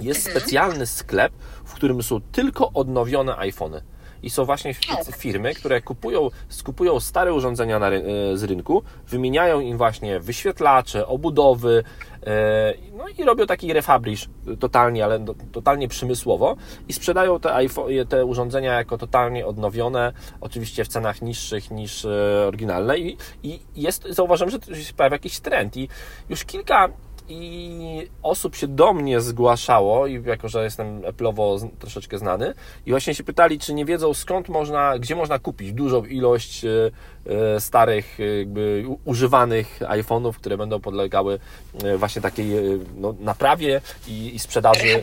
[0.00, 1.32] jest specjalny sklep,
[1.64, 3.82] w którym są tylko odnowione iPhony.
[4.22, 8.02] I są właśnie fi- firmy, które kupują, skupują stare urządzenia na, e,
[8.34, 11.84] z rynku, wymieniają im właśnie wyświetlacze, obudowy,
[12.26, 14.28] e, no i robią taki refabrish
[14.60, 16.56] totalnie, ale totalnie przemysłowo
[16.88, 22.44] i sprzedają te, iPhone, te urządzenia jako totalnie odnowione, oczywiście w cenach niższych niż e,
[22.48, 25.88] oryginalne i, i jest, zauważyłem, że tu się pojawia jakiś trend i
[26.28, 26.88] już kilka
[27.32, 32.54] i osób się do mnie zgłaszało, i jako że jestem Apple'owo troszeczkę znany,
[32.86, 36.68] i właśnie się pytali, czy nie wiedzą skąd można, gdzie można kupić dużą ilość e,
[37.58, 41.38] starych, e, jakby używanych iPhone'ów, które będą podlegały
[41.84, 45.02] e, właśnie takiej e, no, naprawie i, i sprzedaży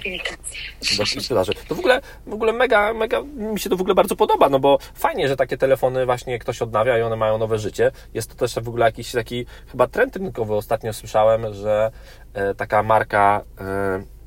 [0.97, 1.51] do sprzedaży.
[1.67, 4.59] To w ogóle, w ogóle mega, mega, mi się to w ogóle bardzo podoba, no
[4.59, 7.91] bo fajnie, że takie telefony właśnie ktoś odnawia i one mają nowe życie.
[8.13, 10.55] Jest to też w ogóle jakiś taki chyba trend rynkowy.
[10.55, 11.91] Ostatnio słyszałem, że
[12.33, 14.18] e, taka marka e,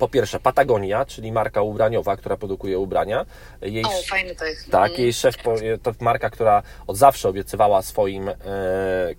[0.00, 3.26] po pierwsze Patagonia, czyli marka ubraniowa, która produkuje ubrania.
[3.62, 4.70] Jej, O, fajny to jest.
[4.70, 5.02] tak, Mm.
[5.02, 8.34] jej szef po- to marka, która od zawsze obiecywała swoim e,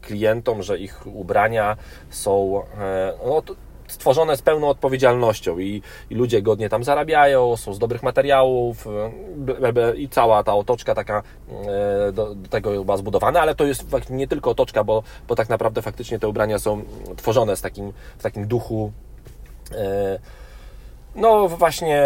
[0.01, 1.77] klientom, że ich ubrania
[2.09, 3.41] są e, no,
[3.87, 9.95] stworzone z pełną odpowiedzialnością i, i ludzie godnie tam zarabiają, są z dobrych materiałów e,
[9.97, 11.23] i cała ta otoczka taka
[12.07, 15.49] e, do, do tego była zbudowana, ale to jest nie tylko otoczka, bo, bo tak
[15.49, 16.83] naprawdę faktycznie te ubrania są
[17.17, 18.91] tworzone z takim, w takim duchu
[19.71, 20.19] e,
[21.15, 22.01] no właśnie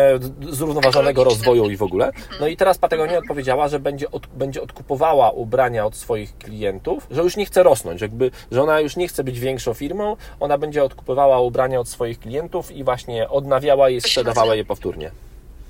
[0.49, 2.11] zrównoważonego rozwoju i w ogóle.
[2.39, 7.21] No i teraz Patagonia odpowiedziała, że będzie, od, będzie odkupowała ubrania od swoich klientów, że
[7.21, 10.57] już nie chce rosnąć, że jakby, że ona już nie chce być większą firmą, ona
[10.57, 15.11] będzie odkupowała ubrania od swoich klientów i właśnie odnawiała je sprzedawała je powtórnie.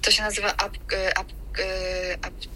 [0.02, 2.55] To się nazywa up, e, up, e, up,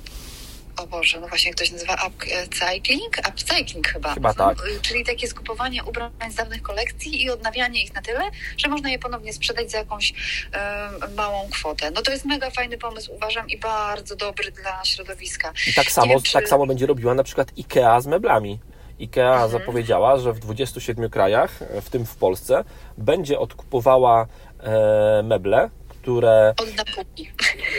[0.80, 3.18] o Boże, no właśnie się nazywa upcycling?
[3.30, 4.14] Upcycling chyba.
[4.14, 4.60] Chyba tak.
[4.60, 4.82] Mhm.
[4.82, 8.22] Czyli takie skupowanie ubrań z dawnych kolekcji i odnawianie ich na tyle,
[8.58, 10.14] że można je ponownie sprzedać za jakąś
[10.52, 11.92] em, małą kwotę.
[11.92, 15.54] No to jest mega fajny pomysł, uważam, i bardzo dobry dla środowiska.
[15.68, 18.60] I tak samo, wiem, czy- tak samo będzie robiła na przykład IKEA z meblami.
[19.02, 19.52] IKEA Mhm.
[19.52, 22.64] zapowiedziała, że w 27 krajach, w tym w Polsce,
[22.98, 24.28] będzie odkupowała
[24.64, 25.70] e, meble,
[26.10, 26.54] które...
[26.58, 27.32] Oddam półki.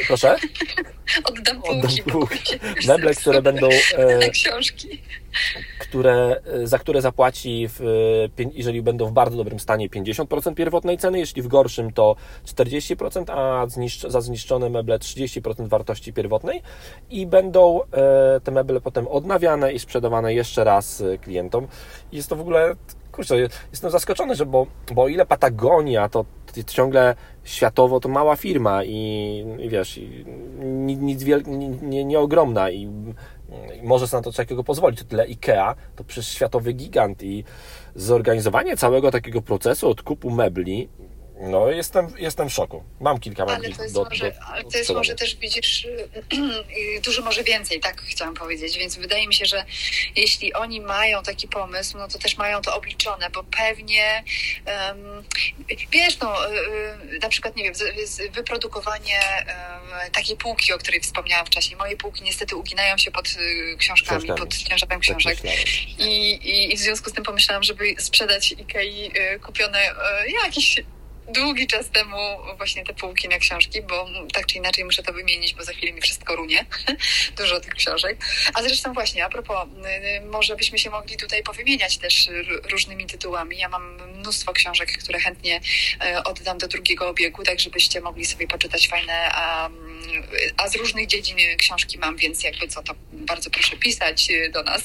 [0.07, 0.37] Proszę?
[1.29, 2.03] Oddam Oddam półki.
[2.03, 2.59] bo półki.
[2.87, 3.69] Meble, które będą...
[3.97, 5.03] E, książki.
[5.79, 7.81] które, e, za które zapłaci, w,
[8.41, 12.17] e, jeżeli będą w bardzo dobrym stanie, 50% pierwotnej ceny, jeśli w gorszym to
[12.47, 16.63] 40%, a zniszcz, za zniszczone meble 30% wartości pierwotnej
[17.11, 21.67] i będą e, te meble potem odnawiane i sprzedawane jeszcze raz klientom.
[22.13, 22.75] Jest to w ogóle,
[23.13, 23.37] kurczę,
[23.71, 29.45] jestem zaskoczony, że bo, bo ile Patagonia to t- ciągle światowo to mała firma i,
[29.59, 30.25] i wiesz, i
[30.61, 31.43] ni- nic wiel,
[31.83, 32.89] nie, nie, ogromna i
[33.83, 35.01] i może sobie na to takiego pozwolić.
[35.01, 37.45] O tyle IKEA to przecież światowy gigant i
[37.95, 40.89] zorganizowanie całego takiego procesu odkupu mebli,
[41.41, 42.85] no jestem, jestem w szoku.
[43.01, 45.87] Mam kilka Ale mebli to jest, do, może, do, ale to jest może też, widzisz,
[47.05, 48.79] dużo może więcej, tak chciałam powiedzieć.
[48.79, 49.65] Więc wydaje mi się, że
[50.17, 54.25] jeśli oni mają taki pomysł, no to też mają to obliczone, bo pewnie
[54.65, 55.25] em,
[55.93, 56.59] wiesz, no, y,
[57.15, 57.75] y, na przykład, nie wiem,
[58.33, 61.77] wyprodukowanie em, takiej półki, o której wspomniałam wcześniej.
[61.77, 64.39] Moje półki niestety uginają się pod y, książkami, Książkami.
[64.39, 65.39] pod ciężarem książek.
[65.99, 70.81] I, i, I w związku z tym pomyślałam, żeby sprzedać Ikei kupione y, jakiś
[71.33, 72.17] długi czas temu
[72.57, 75.93] właśnie te półki na książki, bo tak czy inaczej muszę to wymienić, bo za chwilę
[75.93, 76.67] mi wszystko runie.
[77.39, 78.19] Dużo tych książek.
[78.55, 82.29] A zresztą właśnie, a propos, y, może byśmy się mogli tutaj powymieniać też
[82.71, 83.59] różnymi tytułami.
[83.59, 85.61] Ja mam mnóstwo książek, które chętnie
[86.17, 89.71] y, oddam do drugiego obiegu, tak żebyście mogli sobie poczytać fajne, a,
[90.57, 94.63] a z różnych dziedzin książki mam, więc jakby co, to bardzo proszę pisać y, do
[94.63, 94.83] nas,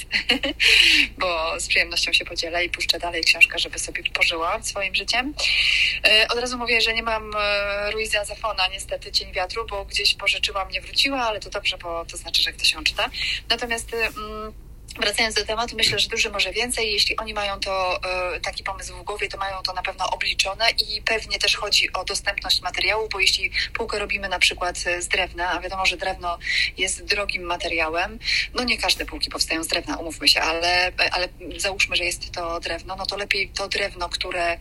[1.17, 5.34] bo z przyjemnością się podzielę i puszczę dalej książkę, żeby sobie pożyła swoim życiem.
[6.36, 10.15] E, Od razu mówię, że nie mam e, Ruiza Zafona, niestety Cień Wiatru, bo gdzieś
[10.15, 13.10] pożyczyłam, nie wróciła, ale to dobrze, bo to znaczy, że ktoś ją czyta.
[13.50, 14.54] Natomiast e, mm,
[15.00, 16.92] Wracając do tematu, myślę, że duży może więcej.
[16.92, 18.00] Jeśli oni mają to
[18.36, 21.94] e, taki pomysł w głowie, to mają to na pewno obliczone i pewnie też chodzi
[21.94, 25.98] o dostępność materiału, bo jeśli półkę robimy na przykład e, z drewna, a wiadomo, że
[25.98, 26.38] drewno
[26.77, 28.19] jest drogim materiałem,
[28.54, 31.27] no nie każde półki powstają z drewna, umówmy się, ale, ale
[31.58, 34.58] załóżmy, że jest to drewno, no to lepiej to drewno, które,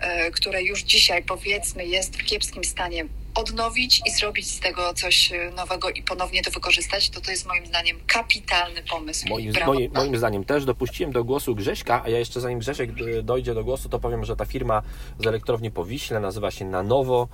[0.00, 3.04] e, które już dzisiaj powiedzmy jest w kiepskim stanie,
[3.34, 7.46] odnowić i zrobić z tego coś e, nowego i ponownie to wykorzystać, to to jest
[7.46, 9.28] moim zdaniem kapitalny pomysł.
[9.28, 13.22] Moim, moim, moim zdaniem też dopuściłem do głosu Grześka, a ja jeszcze zanim Grzesiek e,
[13.22, 14.82] dojdzie do głosu, to powiem, że ta firma
[15.18, 17.28] z elektrowni Powiśle nazywa się Nanowo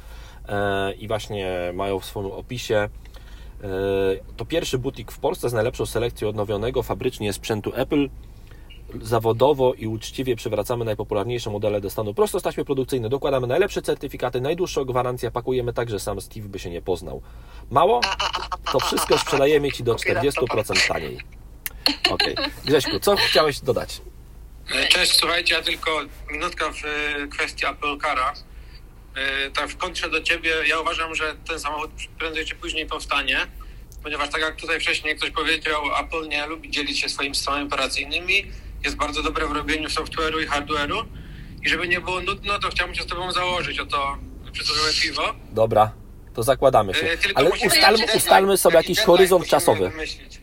[0.49, 2.88] e, i właśnie mają w swoim opisie e,
[4.36, 8.09] to pierwszy butik w Polsce z najlepszą selekcją odnowionego fabrycznie sprzętu Apple.
[9.03, 13.11] Zawodowo i uczciwie przywracamy najpopularniejsze modele do stanu prosto z taśmy produkcyjnej.
[13.11, 17.22] Dokładamy najlepsze certyfikaty, najdłuższą gwarancję, pakujemy tak, że sam Steve by się nie poznał.
[17.70, 18.01] Mało?
[18.72, 21.18] To wszystko sprzedajemy Ci do 40% taniej.
[22.11, 22.34] Okej.
[22.64, 24.01] Grześku, co chciałeś dodać?
[24.89, 25.91] Cześć, słuchajcie, ja tylko
[26.30, 28.32] minutka w e, kwestii Apple Cara.
[29.16, 33.39] E, Tak w kontrze do Ciebie, ja uważam, że ten samochód prędzej czy później powstanie,
[34.03, 38.45] ponieważ tak jak tutaj wcześniej ktoś powiedział, Apple nie lubi dzielić się swoimi systemami operacyjnymi,
[38.85, 41.05] jest bardzo dobre w robieniu software'u i hardware'u
[41.62, 44.16] i żeby nie było nudno, to chciałbym się z Tobą założyć o to
[44.53, 45.22] przysłowiowe piwo.
[45.53, 45.93] Dobra,
[46.35, 47.07] to zakładamy się.
[47.07, 49.91] Tylko Ale ustalmy, ustalmy sobie jakiś jakiś horyzont czasowy.
[49.91, 50.41] Wymyślić.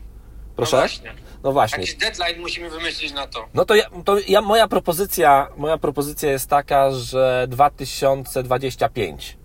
[0.56, 0.76] Proszę?
[0.76, 1.14] No właśnie.
[1.42, 1.80] No właśnie.
[1.80, 3.48] Jakiś deadline musimy wymyślić na to.
[3.54, 9.36] No to, ja, to ja, moja propozycja, moja propozycja jest taka, że 2025.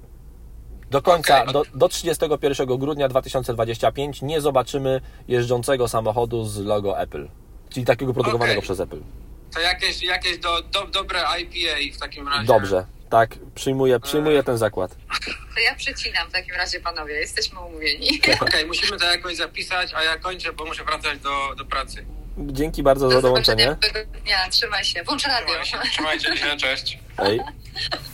[0.89, 1.53] Do końca, Okej.
[1.53, 7.27] do, do 31 grudnia 2025 nie zobaczymy jeżdżącego samochodu z logo Apple.
[7.73, 8.61] Czyli takiego produkowanego Okej.
[8.63, 8.99] przez Apple.
[9.53, 12.45] To jakieś, jakieś do, do, dobre IPA w takim razie.
[12.47, 14.95] Dobrze, tak, przyjmuję, przyjmuję ten zakład.
[15.55, 18.21] To ja przecinam w takim razie, panowie, jesteśmy umówieni.
[18.41, 22.05] Okej, musimy to jakoś zapisać, a ja kończę, bo muszę wracać do, do pracy.
[22.37, 23.63] Dzięki bardzo za Do dołączenie.
[23.63, 25.03] zobaczenia miłego dnia, trzymaj się.
[25.03, 25.55] Włącz radio.
[25.63, 26.99] Trzymaj się, trzymajcie się, cześć.
[27.17, 27.39] Hej.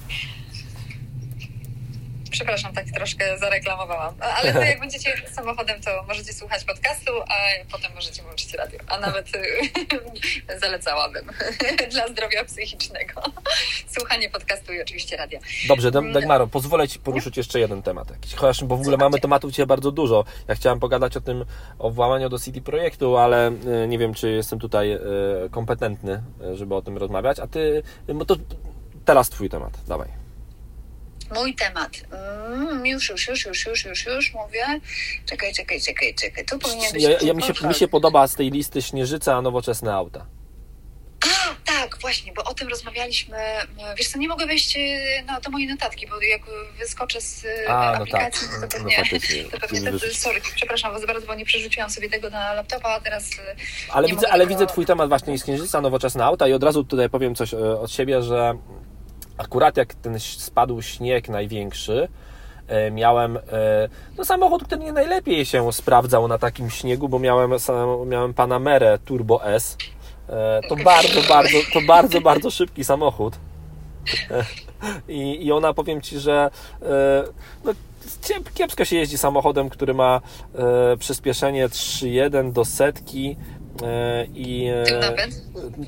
[2.31, 4.15] Przepraszam, tak troszkę zareklamowałam.
[4.19, 7.35] Ale to jak będziecie jechać samochodem, to możecie słuchać podcastu, a
[7.71, 8.79] potem możecie włączyć radio.
[8.87, 9.39] A nawet y,
[10.61, 11.25] zalecałabym
[11.91, 13.21] dla zdrowia psychicznego.
[13.97, 15.39] Słuchanie podcastu i oczywiście radia.
[15.67, 18.33] Dobrze, Dam- Dagmaro, pozwolę Ci poruszyć jeszcze jeden temat jakiś.
[18.35, 20.25] Chociaż, bo w ogóle mamy tematów dzisiaj bardzo dużo.
[20.47, 21.45] Ja chciałem pogadać o tym,
[21.79, 24.99] o włamaniu do City Projektu, ale e, nie wiem, czy jestem tutaj e,
[25.51, 26.23] kompetentny,
[26.53, 27.39] żeby o tym rozmawiać.
[27.39, 28.35] A Ty, no to
[29.05, 30.16] teraz Twój temat, dawaj.
[31.35, 31.91] Mój temat.
[32.51, 34.65] Mm, już, już, już, już, już, już, już mówię.
[35.25, 36.45] Czekaj, czekaj, czekaj, czekaj.
[36.45, 37.03] Tu powinien być...
[37.03, 40.25] Ja, ja, mi, się, mi się podoba z tej listy śnieżyca, nowoczesne auta.
[41.25, 43.37] A, tak, właśnie, bo o tym rozmawialiśmy.
[43.97, 44.77] Wiesz co, nie mogę wejść
[45.27, 46.41] no, do mojej notatki, bo jak
[46.79, 48.55] wyskoczę z y, A, no aplikacji, tak.
[48.55, 48.95] to No pewnie...
[48.97, 49.43] faktycznie.
[49.43, 50.17] To pewnie wyrzucisz.
[50.17, 53.31] sorry, przepraszam was bardzo, bo nie przerzuciłam sobie tego na laptopa, a teraz...
[53.31, 53.35] y,
[53.91, 56.83] Ale, widzę, ale tego- widzę Twój temat właśnie jest śnieżyca, nowoczesne auta i od razu
[56.83, 58.57] tutaj powiem coś od siebie, że
[59.37, 62.07] akurat jak ten spadł śnieg największy,
[62.67, 63.41] e, miałem e,
[64.17, 67.51] no, samochód, który nie najlepiej się sprawdzał na takim śniegu, bo miałem,
[68.05, 69.77] miałem Panamerę Turbo S.
[70.29, 73.33] E, To bardzo, bardzo, to bardzo, bardzo szybki samochód.
[75.07, 76.49] I, I ona powiem Ci, że
[77.63, 77.71] no,
[78.53, 80.21] kiepsko się jeździ samochodem, który ma
[80.99, 83.37] przyspieszenie 3,1 do setki
[84.33, 84.69] i...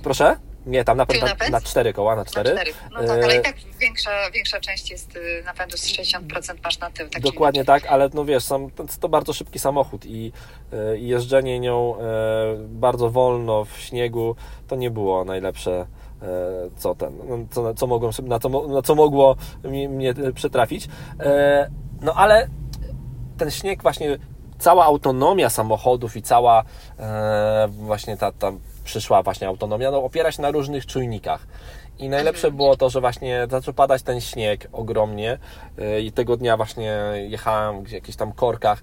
[0.03, 0.35] Proszę?
[0.65, 1.51] Nie, tam napęd Tył na, napęd?
[1.51, 2.49] na 4 koła, na 4.
[2.49, 2.77] Na cztery.
[2.91, 6.79] No tak, ale E, i tak większa, większa część jest y, napędu z 60% masz
[6.79, 7.09] na tył.
[7.09, 8.67] Tak Dokładnie tak, ale no wiesz, sam,
[8.99, 10.31] to, bardzo szybki samochód i,
[10.73, 12.01] e, i jeżdżenie nią e,
[12.59, 14.35] bardzo wolno w śniegu
[14.67, 15.85] to nie było najlepsze,
[16.21, 16.25] e,
[16.77, 20.87] co ten, no, co, co mogłem na, co, na co mogło mi, mnie e, przytrafić.
[21.19, 21.69] E,
[22.01, 22.47] No ale
[23.37, 24.17] ten śnieg właśnie,
[24.59, 26.63] cała autonomia samochodów i cała
[26.99, 28.51] e, właśnie ta, ta
[28.89, 31.47] przyszła właśnie autonomia, no opiera się na różnych czujnikach.
[31.99, 35.37] I najlepsze było to, że właśnie zaczął padać ten śnieg ogromnie
[35.77, 38.81] e, i tego dnia właśnie jechałem gdzieś w jakichś tam korkach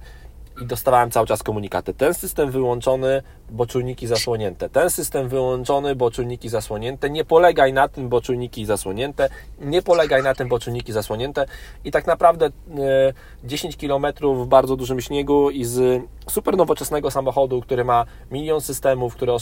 [0.63, 1.95] i dostawałem cały czas komunikaty.
[1.95, 4.69] Ten system wyłączony, bo czujniki zasłonięte.
[4.69, 7.11] Ten system wyłączony, bo czujniki zasłonięte.
[7.11, 9.29] Nie polegaj na tym, bo czujniki zasłonięte.
[9.61, 11.47] Nie polegaj na tym, bo czujniki zasłonięte.
[11.85, 12.51] I tak naprawdę e,
[13.45, 19.15] 10 km w bardzo dużym śniegu i z super nowoczesnego samochodu, który ma milion systemów,
[19.15, 19.39] który o,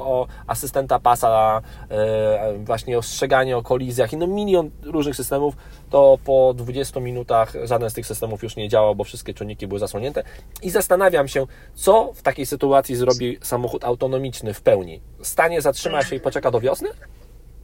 [0.00, 5.54] o asystenta pasa, e, właśnie ostrzeganie o kolizjach i no milion różnych systemów,
[5.94, 9.80] to po 20 minutach żaden z tych systemów już nie działał, bo wszystkie czujniki były
[9.80, 10.24] zasłonięte.
[10.62, 15.00] I zastanawiam się, co w takiej sytuacji zrobi samochód autonomiczny w pełni.
[15.22, 16.88] Stanie, zatrzyma się i poczeka do wiosny?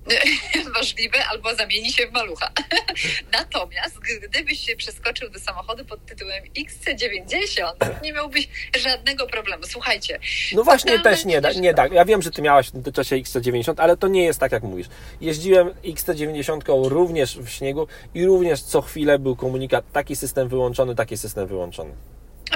[0.77, 2.51] Możliwe, albo zamieni się w malucha.
[3.33, 3.99] Natomiast
[4.29, 8.49] gdybyś się przeskoczył do samochodu pod tytułem XC90, nie miałbyś
[8.79, 9.63] żadnego problemu.
[9.67, 10.19] Słuchajcie,
[10.53, 11.93] No właśnie też nie, da, nie tak.
[11.93, 14.87] Ja wiem, że ty miałaś w dotychczasie XC90, ale to nie jest tak, jak mówisz.
[15.21, 21.17] Jeździłem XC90 również w śniegu i również co chwilę był komunikat, taki system wyłączony, taki
[21.17, 21.95] system wyłączony.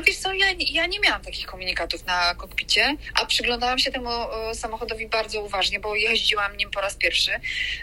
[0.06, 4.54] Wiesz co, ja, ja nie miałam takich komunikatów na kokpicie, a przyglądałam się temu e,
[4.54, 7.30] samochodowi bardzo uważnie, bo jeździłam nim po raz pierwszy.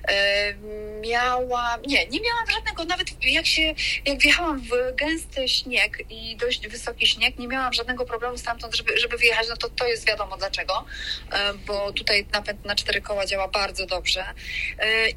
[0.07, 0.53] E,
[1.01, 3.74] miałam, nie, nie miałam żadnego, nawet jak się,
[4.05, 8.99] jak wjechałam w gęsty śnieg i dość wysoki śnieg, nie miałam żadnego problemu stamtąd, żeby,
[8.99, 10.86] żeby wyjechać, no to to jest wiadomo dlaczego,
[11.32, 14.26] e, bo tutaj napęd na cztery koła działa bardzo dobrze.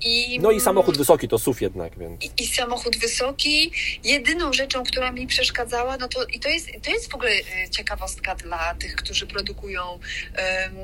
[0.00, 2.24] I, No i samochód wysoki to SUV jednak, więc...
[2.24, 3.72] i, i samochód wysoki.
[4.04, 7.70] Jedyną rzeczą, która mi przeszkadzała, no to i to jest, to jest w ogóle e,
[7.70, 9.98] ciekawostka dla tych, którzy produkują,
[10.34, 10.74] em,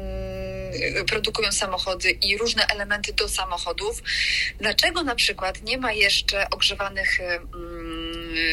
[1.07, 4.03] produkują samochody i różne elementy do samochodów.
[4.59, 7.49] Dlaczego na przykład nie ma jeszcze ogrzewanych em,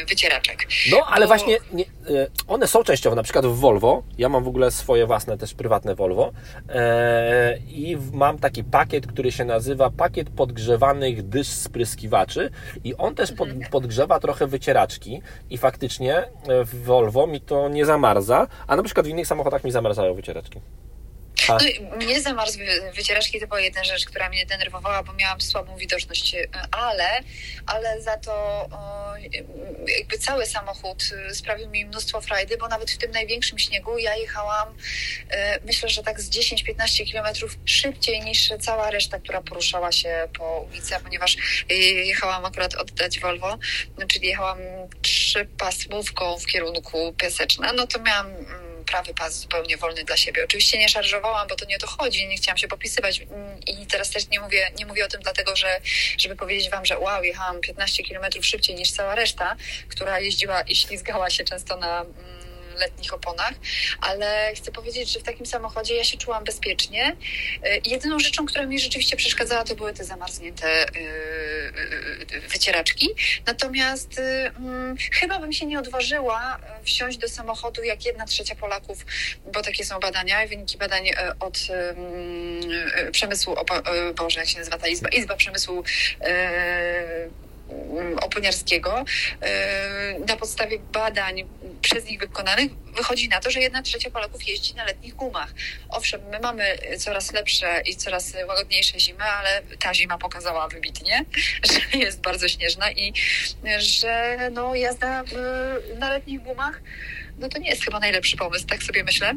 [0.10, 0.68] wycieraczek?
[0.92, 4.04] No, ale Bo- właśnie nie, e, one są częściowo, na przykład w Volvo.
[4.18, 6.32] Ja mam w ogóle swoje własne, też prywatne Volvo.
[6.70, 12.50] E, I mam taki pakiet, który się nazywa pakiet podgrzewanych dysz spryskiwaczy.
[12.84, 15.22] I on też pod, podgrzewa trochę wycieraczki.
[15.50, 16.28] I faktycznie e,
[16.66, 20.60] w Volvo mi to nie zamarza, a na przykład w innych samochodach mi zamarzają wycieraczki.
[21.50, 25.42] No, i mnie zamarz wy- wycieraczki to była jedna rzecz, która mnie denerwowała, bo miałam
[25.42, 27.24] słabą widoczność, e, ale,
[27.66, 28.68] ale za to
[29.98, 34.16] jakby cały samochód e, sprawił mi mnóstwo frajdy, bo nawet w tym największym śniegu ja
[34.16, 34.76] jechałam
[35.30, 40.60] e, myślę, że tak z 10-15 kilometrów szybciej niż cała reszta, która poruszała się po
[40.72, 41.38] ulicy, ponieważ
[42.06, 43.58] jechałam akurat oddać Volvo,
[44.08, 44.58] czyli jechałam
[45.02, 50.44] trzypasmówką w kierunku Piaseczna, no to miałam mm, prawy pas zupełnie wolny dla siebie.
[50.44, 53.22] Oczywiście nie szarżowałam, bo to nie o to chodzi, nie chciałam się popisywać
[53.68, 55.82] i teraz też nie mówię, nie mówię o tym dlatego, że
[56.18, 59.56] żeby powiedzieć wam, że wow, jechałam 15 kilometrów szybciej niż cała reszta,
[59.90, 62.37] która jeździła i ślizgała się często na mm,
[62.78, 63.54] letnich oponach,
[64.02, 67.16] ale chcę powiedzieć, że w takim samochodzie ja się czułam bezpiecznie.
[67.66, 71.00] Y, Jedyną rzeczą, która mi rzeczywiście przeszkadzała, to były te zamarznięte y,
[72.36, 73.10] y, wycieraczki.
[73.46, 79.06] Natomiast mm, chyba bym się nie odważyła wsiąść do samochodu jak jedna trzecia Polaków,
[79.54, 81.10] bo takie są badania i wyniki badań
[81.40, 81.60] od
[83.12, 87.48] przemysłu, opo- Boże, jak się nazywa ta izba, izba przemysłu y,
[88.22, 89.06] oponiarskiego.
[90.28, 91.46] Na podstawie badań
[91.82, 95.54] przez nich wykonanych wychodzi na to, że jedna trzecia Polaków jeździ na letnich gumach.
[95.90, 101.26] Owszem, my mamy coraz lepsze i coraz łagodniejsze zimy, ale ta zima pokazała wybitnie,
[101.72, 103.14] że jest bardzo śnieżna i
[103.78, 105.24] że no, jazda
[106.00, 106.82] na letnich gumach
[107.40, 109.34] no to nie jest chyba najlepszy pomysł, tak sobie myślę.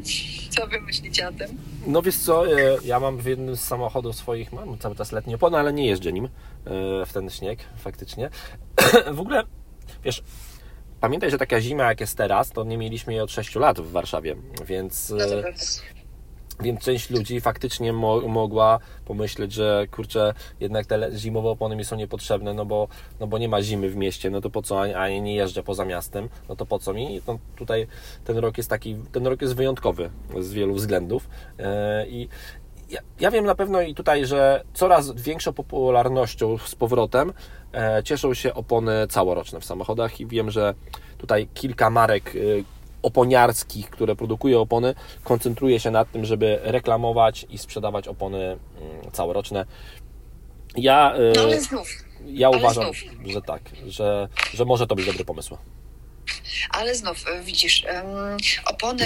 [0.49, 1.57] Co wy myślicie o tym?
[1.87, 5.35] No wiesz co, e, ja mam w jednym z samochodów swoich, mam cały czas letnie
[5.35, 6.29] opony, ale nie jeżdżę nim e,
[7.05, 8.29] w ten śnieg, faktycznie.
[9.11, 9.43] w ogóle,
[10.03, 10.23] wiesz,
[11.01, 13.91] pamiętaj, że taka zima jak jest teraz, to nie mieliśmy jej od 6 lat w
[13.91, 14.35] Warszawie,
[14.65, 15.09] więc...
[15.09, 15.43] No e.
[16.63, 21.95] Więc część ludzi faktycznie mo- mogła pomyśleć, że kurczę, jednak te zimowe opony mi są
[21.95, 22.87] niepotrzebne, no bo,
[23.19, 25.63] no bo nie ma zimy w mieście, no to po co, a nie, nie jeżdżę
[25.63, 27.21] poza miastem, no to po co mi?
[27.27, 27.87] No tutaj
[28.25, 31.29] ten rok jest taki, ten rok jest wyjątkowy z wielu względów
[31.59, 32.27] e, i
[32.91, 37.33] ja, ja wiem na pewno i tutaj, że coraz większą popularnością z powrotem
[37.73, 40.73] e, cieszą się opony całoroczne w samochodach i wiem, że
[41.17, 42.39] tutaj kilka marek e,
[43.01, 49.65] oponiarskich, które produkują opony, koncentruje się nad tym, żeby reklamować i sprzedawać opony mm, całoroczne.
[50.77, 51.87] Ja, e, No ale znów,
[52.25, 53.31] ja ale uważam, znów.
[53.33, 55.57] że tak, że, że może to być dobry pomysł.
[56.69, 57.85] Ale znów e, widzisz,
[58.65, 59.05] opony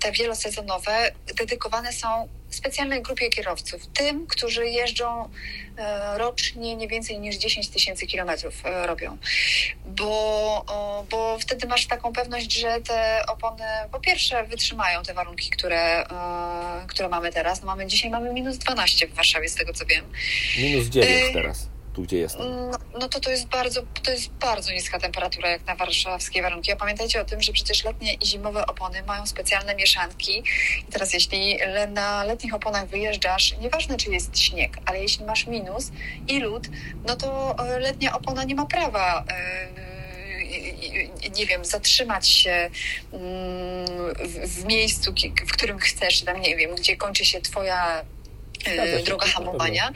[0.00, 5.28] te wielosezonowe dedykowane są specjalnej grupie kierowców, tym, którzy jeżdżą
[5.78, 9.18] e, rocznie nie więcej niż 10 tysięcy kilometrów e, robią.
[9.86, 10.64] Bo,
[11.10, 16.06] bo wtedy masz taką pewność, że te opony po pierwsze wytrzymają te warunki, które,
[16.86, 17.60] które mamy teraz.
[17.60, 20.04] No mamy, dzisiaj mamy minus 12 w Warszawie, z tego co wiem.
[20.58, 21.32] Minus 9 Ej.
[21.32, 22.70] teraz, tu gdzie jestem.
[22.70, 26.72] No, no to to jest bardzo, to jest bardzo niska temperatura jak na warszawskie warunki.
[26.72, 30.42] A pamiętajcie o tym, że przecież letnie i zimowe opony mają specjalne mieszanki.
[30.88, 35.90] I teraz jeśli na letnich oponach wyjeżdżasz, nieważne czy jest śnieg, ale jeśli masz minus
[36.28, 36.68] i lód,
[37.06, 39.92] no to e, letnia opona nie ma prawa e,
[41.36, 42.70] nie wiem, zatrzymać się
[43.12, 44.14] mm,
[44.46, 45.14] w, miejscu,
[45.48, 48.04] w którym chcesz, tam nie wiem, gdzie kończy się twoja
[48.64, 49.92] e, droga hamowania,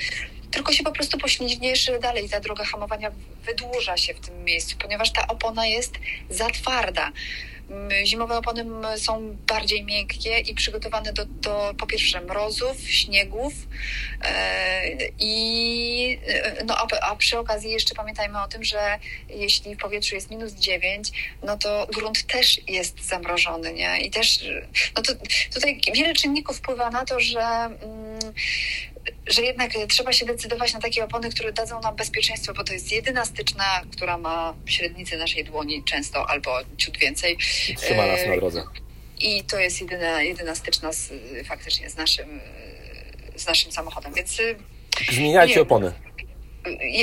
[0.51, 2.29] tylko się po prostu poślizgniesz dalej.
[2.29, 3.11] Ta droga hamowania
[3.47, 5.95] wydłuża się w tym miejscu, ponieważ ta opona jest
[6.31, 7.13] za twarda.
[7.71, 8.65] Mm, Zimowe opony
[8.99, 13.53] są bardziej miękkie i przygotowane do, do po pierwsze mrozów, śniegów
[14.23, 19.79] e, i e, no, a, a przy okazji jeszcze pamiętajmy o tym, że jeśli w
[19.79, 24.01] powietrzu jest minus 9, no to grunt też jest zamrożony, nie?
[24.01, 24.45] I też
[24.97, 25.13] no to,
[25.55, 28.19] tutaj wiele czynników wpływa na to, że mm,
[29.27, 32.93] że jednak trzeba się decydować na takie opony, które dadzą nam bezpieczeństwo, bo to jest
[32.93, 37.37] jedyna styczna, która ma średnicę naszej dłoni często albo ciut więcej.
[37.77, 38.63] Trzyma nas na drodze.
[39.21, 41.13] I to jest jedyna, jedyna styczna z,
[41.47, 42.41] faktycznie z naszym,
[43.37, 44.37] z naszym samochodem, więc
[45.13, 45.63] Zmieniajcie Nie.
[45.63, 45.93] opony.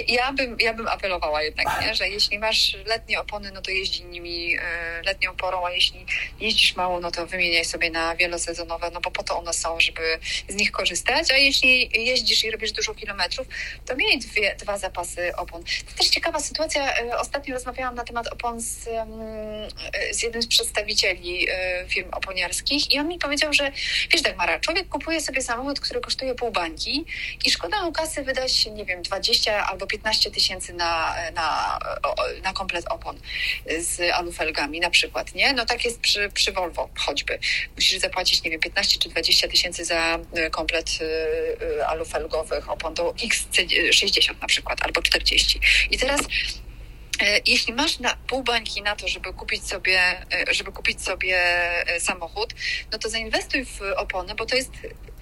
[0.08, 1.96] Ja bym, ja bym apelowała jednak, nie?
[1.96, 4.60] że jeśli masz letnie opony, no to jeździ nimi e,
[5.06, 6.06] letnią porą, a jeśli
[6.40, 10.20] jeździsz mało, no to wymieniaj sobie na wielosezonowe, no bo po to one są, żeby
[10.48, 13.48] z nich korzystać, a jeśli jeździsz i robisz dużo kilometrów,
[13.86, 15.64] to miej dwie, dwa zapasy opon.
[15.64, 18.90] To też ciekawa sytuacja, e, ostatnio rozmawiałam na temat opon z,
[20.12, 23.72] z jednym z przedstawicieli e, firm oponiarskich i on mi powiedział, że
[24.12, 27.06] wiesz Dagmara, człowiek kupuje sobie samochód, który kosztuje pół bańki
[27.46, 31.80] i szkoda mu kasy wydać, nie wiem, 20 albo 15 tysięcy na, na,
[32.44, 33.20] na komplet opon
[33.80, 35.54] z alufelgami na przykład, nie?
[35.54, 37.40] No tak jest przy, przy Volvo choćby.
[37.76, 42.94] Musisz zapłacić, nie wiem, 15 czy 20 tysięcy za e, komplet e, e, alufelgowych opon
[42.94, 45.60] do XC60 na przykład, albo 40.
[45.92, 46.22] I teraz
[47.46, 50.00] Jeśli masz na pół bańki na to, żeby kupić sobie,
[50.50, 51.38] e, żeby kupić sobie
[51.88, 52.54] e, samochód,
[52.92, 54.72] no to zainwestuj w opony, bo to jest,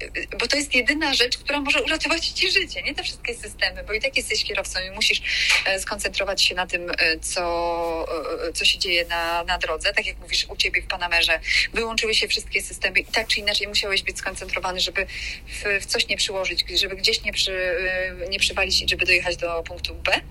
[0.02, 3.84] e, bo to jest jedyna rzecz, która może uratować ci życie, nie te wszystkie systemy,
[3.84, 5.22] bo i tak jesteś kierowcą i musisz
[5.66, 8.06] e, skoncentrować się na tym, e, co,
[8.48, 9.94] e, co się dzieje na, na drodze.
[9.94, 11.40] Tak jak mówisz u ciebie w Panamerze,
[11.74, 15.06] wyłączyły się wszystkie systemy i tak czy inaczej musiałeś być skoncentrowany, żeby
[15.48, 17.54] w, w coś nie przyłożyć, żeby gdzieś nie, przy,
[18.24, 20.22] e, nie przywalić, żeby dojechać do punktu B.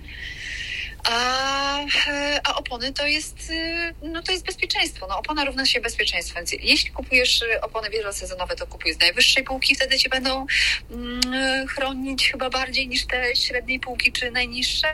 [1.05, 5.07] A, e, a opony to jest, y, no to jest bezpieczeństwo.
[5.07, 6.35] No, opona równa się bezpieczeństwo.
[6.35, 10.47] Więc jeśli kupujesz y, opony wielosezonowe, to kupuj z najwyższej półki, wtedy cię będą
[10.91, 14.91] mm, y, chronić chyba bardziej niż te średniej półki czy najniższej.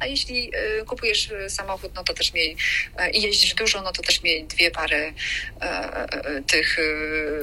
[0.00, 2.56] A jeśli y, kupujesz y, samochód, no to też miej
[3.06, 5.14] y, i jeździsz dużo, no to też miej dwie pary
[5.60, 7.42] e, e, tych y,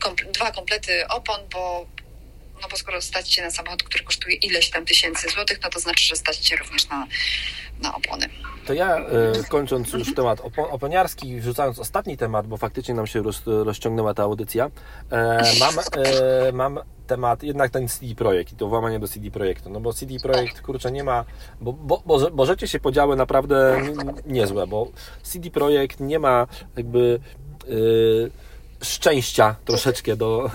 [0.00, 1.86] komple- dwa komplety opon, bo
[2.62, 5.80] no bo skoro stać się na samochód, który kosztuje ileś tam tysięcy złotych, no to
[5.80, 7.06] znaczy, że stać się również na,
[7.82, 8.28] na opony.
[8.66, 9.04] To ja, e,
[9.48, 14.22] kończąc już temat opo- oponiarski, wrzucając ostatni temat, bo faktycznie nam się roz, rozciągnęła ta
[14.22, 14.70] audycja,
[15.10, 19.70] e, mam, e, mam temat, jednak ten CD Projekt i to włamanie do CD Projektu,
[19.70, 21.24] no bo CD Projekt, kurczę, nie ma,
[21.60, 23.82] bo, bo, bo, bo rzeczy się podziały naprawdę
[24.26, 24.88] niezłe, bo
[25.22, 26.46] CD Projekt nie ma
[26.76, 27.20] jakby...
[28.82, 30.50] szczęścia troszeczkę do,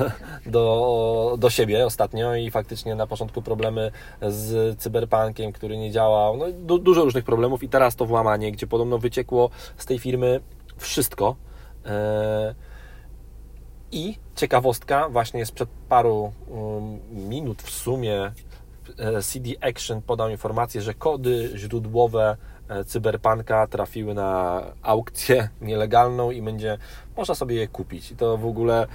[0.45, 3.91] do, do siebie ostatnio i faktycznie na początku problemy
[4.22, 8.67] z cyberpunkiem, który nie działał, no du, dużo różnych problemów i teraz to włamanie, gdzie
[8.67, 10.41] podobno wyciekło z tej firmy
[10.78, 11.36] wszystko.
[11.86, 12.55] E,
[13.91, 16.99] I ciekawostka, właśnie sprzed paru um,
[17.30, 18.32] minut w sumie
[18.97, 22.38] e, CD Action podał informację, że kody źródłowe
[22.86, 26.78] Cyberpunka trafiły na aukcję nielegalną i będzie
[27.17, 28.11] można sobie je kupić.
[28.11, 28.88] I to w ogóle e,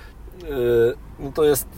[1.18, 1.68] no to jest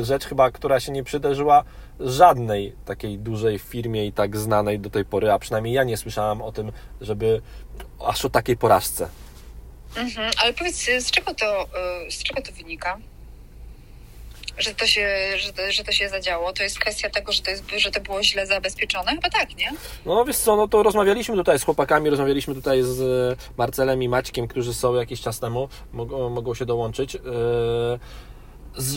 [0.00, 1.64] e, rzecz chyba, która się nie przydarzyła
[2.00, 6.42] żadnej takiej dużej firmie i tak znanej do tej pory, a przynajmniej ja nie słyszałam
[6.42, 7.42] o tym, żeby
[8.06, 9.08] aż o takiej porażce.
[9.96, 11.66] Mhm, ale powiedz, z czego to,
[12.10, 12.98] z czego to wynika?
[14.58, 16.52] Że to, się, że, że to się zadziało?
[16.52, 19.10] To jest kwestia tego, że to, jest, że to było źle zabezpieczone?
[19.10, 19.72] Chyba tak, nie?
[20.06, 24.08] No wiesz co, no to rozmawialiśmy tutaj z chłopakami, rozmawialiśmy tutaj z e, Marcelem i
[24.08, 27.20] Maćkiem, którzy są jakiś czas temu, mogą, mogą się dołączyć, yy,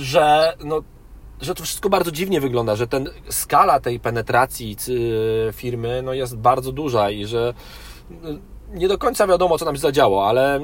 [0.04, 0.84] że no
[1.42, 6.38] że to wszystko bardzo dziwnie wygląda, że ten skala tej penetracji cy- firmy no jest
[6.38, 7.54] bardzo duża i że
[8.74, 10.60] nie do końca wiadomo, co tam się zadziało, ale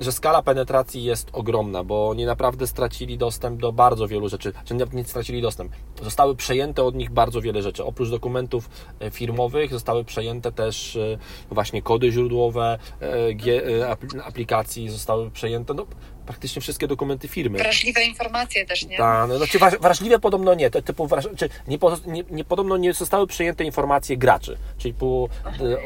[0.00, 4.74] że skala penetracji jest ogromna, bo oni naprawdę stracili dostęp do bardzo wielu rzeczy, czy
[4.74, 5.72] nawet nie stracili dostęp.
[6.02, 7.84] Zostały przejęte od nich bardzo wiele rzeczy.
[7.84, 11.18] Oprócz dokumentów e, firmowych zostały przejęte też e,
[11.50, 15.86] właśnie kody źródłowe e, aplikacji, zostały przejęte no,
[16.26, 17.58] praktycznie wszystkie dokumenty firmy.
[17.58, 18.96] Wrażliwe informacje też, nie?
[18.98, 22.76] Tak, no, znaczy wraż- wrażliwe podobno nie, te, typu wraż, czy nie, nie, nie, podobno
[22.76, 25.06] nie zostały przyjęte informacje graczy, czyli po,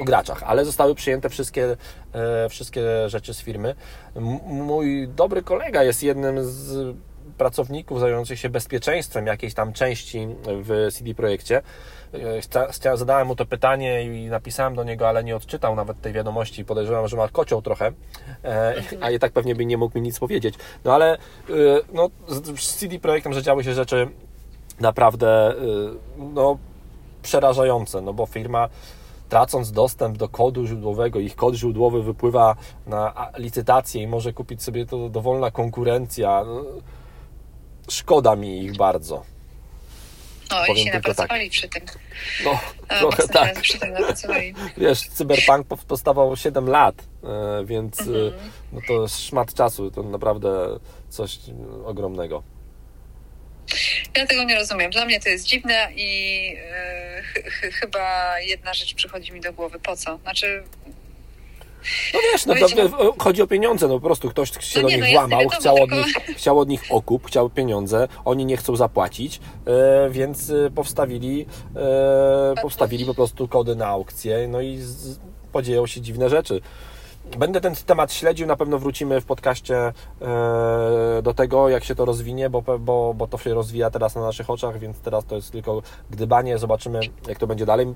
[0.00, 1.76] o graczach, ale zostały przyjęte wszystkie,
[2.12, 3.74] e, wszystkie rzeczy z firmy.
[4.16, 6.96] M- mój dobry kolega jest jednym z
[7.38, 11.62] pracowników zajmujących się bezpieczeństwem jakiejś tam części w CD Projekcie.
[12.14, 16.64] E, Zadałem mu to pytanie i napisałem do niego, ale nie odczytał nawet tej wiadomości.
[16.64, 17.92] Podejrzewam, że ma kocioł trochę,
[18.44, 20.54] e, a i tak pewnie by nie mógł mi nic powiedzieć.
[20.84, 21.18] No ale e,
[21.92, 22.10] no,
[22.58, 24.08] z CD Projektem że się rzeczy
[24.80, 25.54] naprawdę
[26.34, 26.58] no,
[27.22, 28.68] przerażające, no bo firma
[29.28, 34.86] tracąc dostęp do kodu źródłowego, ich kod źródłowy wypływa na licytację i może kupić sobie
[34.86, 36.44] to dowolna konkurencja.
[36.46, 36.64] No,
[37.88, 39.35] szkoda mi ich bardzo.
[40.50, 41.82] No i powiem się tylko napracowali przy tym.
[42.44, 43.60] No, E, trochę tak.
[43.60, 44.54] przy tym napracowali.
[44.76, 46.94] Wiesz, Cyberpunk pow- powstawał 7 lat,
[47.24, 48.32] e, więc e, Mhm.
[48.72, 50.78] no to szmat czasu, to naprawdę
[51.08, 52.42] coś e, ogromnego.
[54.16, 54.90] Ja tego nie rozumiem.
[54.90, 59.52] Dla mnie to jest dziwne i e, ch- ch- chyba jedna rzecz przychodzi mi do
[59.52, 59.78] głowy.
[59.80, 60.18] Po co?
[60.18, 60.64] Znaczy,
[62.14, 64.82] No wiesz, no to Wiecie, e, chodzi o pieniądze, no po prostu ktoś się No
[64.82, 68.46] do nie, nich no włamał, chciał, od nich, chciał od nich okup, chciał pieniądze, oni
[68.46, 74.60] nie chcą zapłacić, e, więc e, powstawili, e, powstawili po prostu kody na aukcję, no
[74.60, 75.18] i z,
[75.52, 76.60] podzieją się dziwne rzeczy.
[77.38, 79.92] Będę ten temat śledził, na pewno wrócimy w podcaście e,
[81.22, 84.50] do tego, jak się to rozwinie, bo, bo, bo to się rozwija teraz na naszych
[84.50, 87.94] oczach, więc teraz to jest tylko gdybanie, zobaczymy jak to będzie dalej.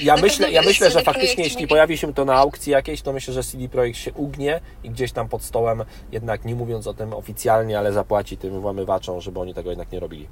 [0.00, 3.12] Ja Na myślę, ja myślę, że faktycznie jeśli pojawi się to na aukcji jakiejś, to
[3.12, 6.94] myślę, że CD Projekt się ugnie i gdzieś tam pod stołem, jednak nie mówiąc o
[6.94, 10.28] tym oficjalnie, ale zapłaci tym włamywaczom, żeby oni tego jednak nie robili.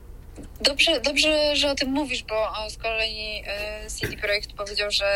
[0.62, 5.06] Dobrze, dobrze, że o tym mówisz, bo e, z kolei e, CD Projekt powiedział, że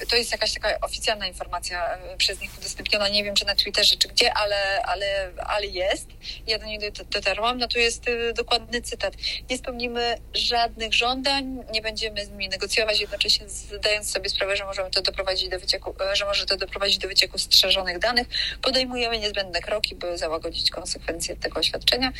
[0.00, 3.08] e, to jest jakaś taka oficjalna informacja przez nich udostępniona.
[3.08, 6.06] Nie wiem, czy na Twitterze, czy gdzie, ale, ale, ale jest.
[6.46, 7.58] Ja do niej dot- dotarłam.
[7.58, 9.14] No tu jest dokładny cytat.
[9.50, 14.90] Nie spełnimy żadnych żądań, nie będziemy z nimi negocjować, jednocześnie zdając sobie sprawę, że możemy
[14.90, 18.26] to doprowadzić do wycieku, że może to doprowadzić do wycieku strzeżonych danych.
[18.62, 22.12] Podejmujemy niezbędne kroki, by załagodzić konsekwencje tego oświadczenia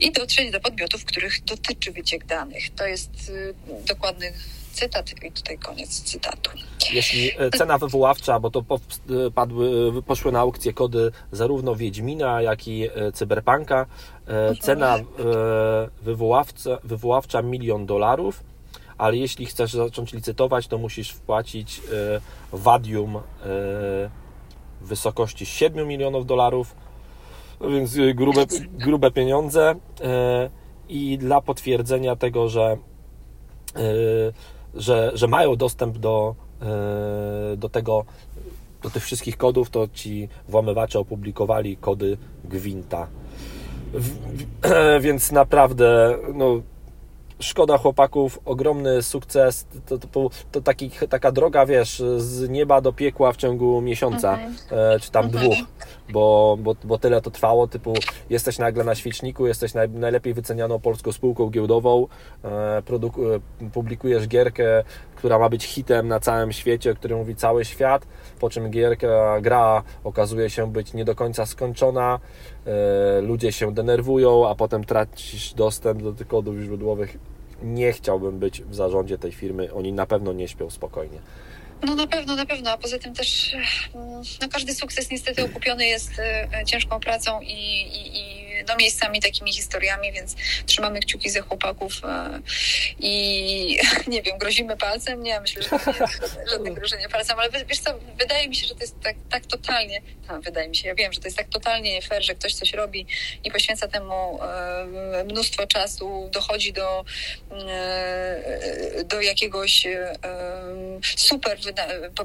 [0.00, 2.74] i dotrzeć do podmiotów, których dotyczy wyciek danych.
[2.74, 3.54] To jest y,
[3.86, 4.32] dokładny
[4.72, 6.50] cytat i tutaj koniec cytatu.
[6.92, 12.42] Jeśli e, cena wywoławcza, bo to e, padły, e, poszły na aukcję kody zarówno Wiedźmina,
[12.42, 13.86] jak i Cyberpunka,
[14.26, 14.98] e, cena
[16.02, 18.44] wywoławca, wywoławcza milion dolarów,
[18.98, 21.80] ale jeśli chcesz zacząć licytować, to musisz wpłacić
[22.52, 23.20] wadium
[24.80, 26.74] w wysokości 7 milionów dolarów,
[27.60, 28.46] no więc grube,
[28.86, 29.74] grube pieniądze
[30.92, 32.76] i dla potwierdzenia tego, że
[33.76, 33.82] e,
[34.74, 38.04] że, że mają dostęp do, e, do tego,
[38.82, 43.06] do tych wszystkich kodów, to ci włamywacze opublikowali kody Gwinta.
[43.92, 44.10] W,
[45.04, 46.60] więc naprawdę, no,
[47.42, 49.66] szkoda chłopaków, ogromny sukces.
[49.86, 54.38] To, to, to taki, taka droga, wiesz, z nieba do piekła w ciągu miesiąca,
[54.70, 55.56] e, czy tam dwóch,
[56.12, 57.66] bo, bo, bo tyle to trwało.
[57.66, 57.94] Typu,
[58.30, 62.06] jesteś nagle na świeczniku, jesteś naj, najlepiej wycenianą polską spółką giełdową,
[62.44, 63.40] e, produku, e,
[63.72, 64.84] publikujesz gierkę,
[65.16, 68.06] która ma być hitem na całym świecie, o którym mówi cały świat,
[68.40, 72.18] po czym gierka, gra okazuje się być nie do końca skończona,
[73.22, 77.18] ludzie się denerwują, a potem tracisz dostęp do tych kodów źródłowych.
[77.62, 81.18] Nie chciałbym być w zarządzie tej firmy, oni na pewno nie śpią spokojnie.
[81.82, 83.56] No na pewno, na pewno, a poza tym też
[83.94, 87.52] mm, no, każdy sukces niestety okupiony jest e, ciężką pracą i,
[87.82, 90.36] i, i no, miejscami takimi historiami, więc
[90.66, 92.40] trzymamy kciuki za chłopaków e,
[92.98, 95.22] i nie wiem, grozimy palcem?
[95.22, 98.56] Nie, myślę, że to nie jest żadne- żadne grożenie palcem, ale wiesz co, wydaje mi
[98.56, 101.26] się, że to jest tak, tak totalnie, no, wydaje mi się, ja wiem, że to
[101.26, 103.06] jest tak totalnie nie fair, że ktoś coś robi
[103.44, 107.04] i poświęca temu e, mnóstwo czasu, dochodzi do,
[107.68, 109.86] e, do jakiegoś
[111.16, 111.58] super,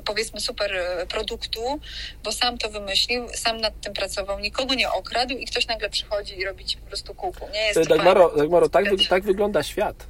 [0.05, 1.79] powiedzmy super produktu,
[2.23, 6.26] bo sam to wymyślił, sam nad tym pracował, nikogo nie okradł i ktoś nagle przychodzi
[6.35, 7.47] i robi ci po prostu kuku.
[7.53, 8.29] Nie jest Dagmaro.
[8.37, 10.07] Dagmaro tak, wy- tak wygląda świat.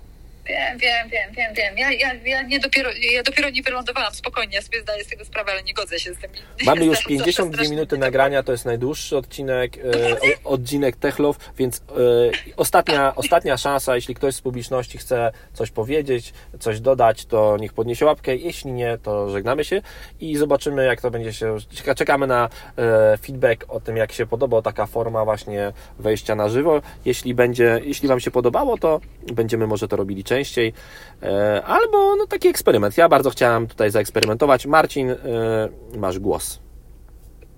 [0.49, 1.77] Wiem, wiem, wiem, wiem, wiem.
[1.77, 4.13] Ja, ja, ja, nie dopiero, ja dopiero nie wylądowałam.
[4.13, 6.31] Spokojnie, ja sobie zdaję z tego sprawę, ale nie godzę się z tym.
[6.65, 9.83] Mamy już Zawsze 52 strasznie minuty nagrania, to jest najdłuższy odcinek, e,
[10.43, 11.81] odcinek Techlow, więc e,
[12.57, 18.05] ostatnia, ostatnia szansa, jeśli ktoś z publiczności chce coś powiedzieć, coś dodać, to niech podniesie
[18.05, 19.81] łapkę, jeśli nie, to żegnamy się
[20.19, 24.25] i zobaczymy jak to będzie się, czeka- czekamy na e, feedback o tym jak się
[24.25, 29.01] podoba taka forma właśnie wejścia na żywo, jeśli będzie, jeśli Wam się podobało, to
[29.33, 30.36] będziemy może to robili częściej,
[31.23, 35.17] e, albo no taki eksperyment, ja bardzo chciałem tutaj zaeksperymentować, Marcin, e,
[35.97, 36.66] masz głos.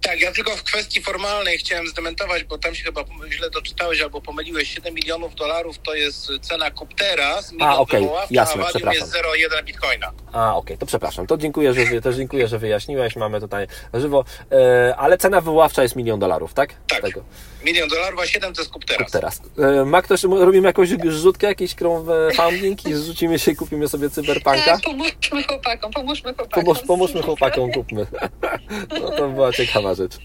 [0.01, 4.21] Tak, ja tylko w kwestii formalnej chciałem zdementować, bo tam się chyba źle doczytałeś albo
[4.21, 4.73] pomyliłeś.
[4.73, 9.01] 7 milionów dolarów to jest cena Kuptera, milion okej, wywoławcza, jasne, a przepraszam.
[9.01, 10.11] jest 0,1 bitcoina.
[10.33, 11.27] A, okej, to przepraszam.
[11.27, 13.15] To dziękuję, że też dziękuję, że wyjaśniłeś.
[13.15, 14.25] Mamy tutaj żywo.
[14.51, 16.73] E, ale cena wywoławcza jest milion dolarów, tak?
[16.87, 17.01] Tak.
[17.01, 17.23] Tego.
[17.63, 19.05] Milion dolarów, a 7 to jest Kuptera.
[19.11, 19.41] Teraz.
[19.81, 24.65] E, ma ktoś, robimy jakąś rzutkę, jakiś crowdfunding i zrzucimy się i kupimy sobie cyberpunka?
[24.65, 26.63] Tak, pomóżmy chłopakom, pomóżmy chłopakom.
[26.63, 28.07] Pomóż, pomóżmy chłopakom, kupmy.
[29.01, 30.17] No to była ciekawa rzecz.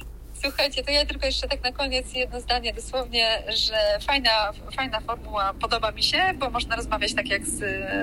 [0.42, 3.74] Słuchajcie, to ja tylko jeszcze tak na koniec jedno zdanie dosłownie, że
[4.06, 4.30] fajna,
[4.76, 7.60] fajna formuła podoba mi się, bo można rozmawiać tak jak z,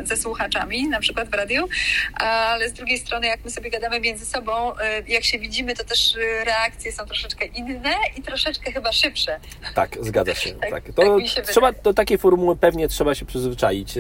[0.08, 1.68] ze słuchaczami, na przykład w radiu,
[2.14, 4.76] ale z drugiej strony jak my sobie gadamy między sobą, y,
[5.08, 9.40] jak się widzimy, to też y, reakcje są troszeczkę inne i troszeczkę chyba szybsze.
[9.76, 10.52] Tak, zgadza się.
[10.62, 10.84] Tak, Tak.
[10.84, 11.84] tak To mi się trzeba, wydaje.
[11.84, 13.94] do takiej formuły pewnie trzeba się przyzwyczaić.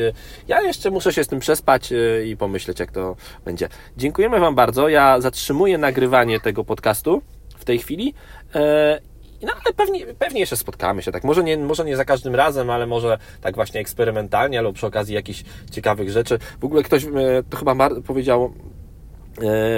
[0.47, 3.69] Ja jeszcze muszę się z tym przespać e, i pomyśleć, jak to będzie.
[3.97, 4.89] Dziękujemy Wam bardzo.
[4.89, 7.21] Ja zatrzymuję nagrywanie tego podcastu
[7.61, 8.13] w tej chwili
[8.55, 8.99] e,
[9.41, 12.69] no ale pewnie, pewnie jeszcze spotkamy się, tak, może nie, może nie za każdym razem,
[12.69, 16.39] ale może tak właśnie eksperymentalnie, albo przy okazji jakichś ciekawych rzeczy.
[16.61, 17.07] W ogóle ktoś, e,
[17.49, 18.53] to chyba powiedział,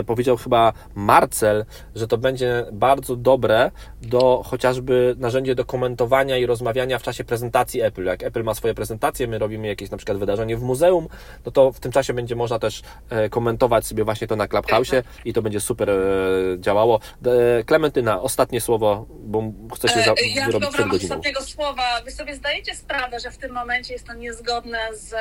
[0.07, 6.99] powiedział chyba Marcel, że to będzie bardzo dobre do chociażby narzędzie do komentowania i rozmawiania
[6.99, 8.03] w czasie prezentacji Apple.
[8.03, 11.07] Jak Apple ma swoje prezentacje, my robimy jakieś na przykład wydarzenie w muzeum,
[11.45, 14.91] no to w tym czasie będzie można też e, komentować sobie właśnie to na Clubhouse
[15.25, 15.93] i to będzie super e,
[16.59, 16.99] działało.
[17.59, 19.43] E, Klementyna, ostatnie słowo, bo
[19.75, 20.93] chcę się za- E, Ja w przed godziną.
[21.15, 25.19] ostatniego słowa, wy sobie zdajecie sprawę, że w tym momencie jest to niezgodne z e,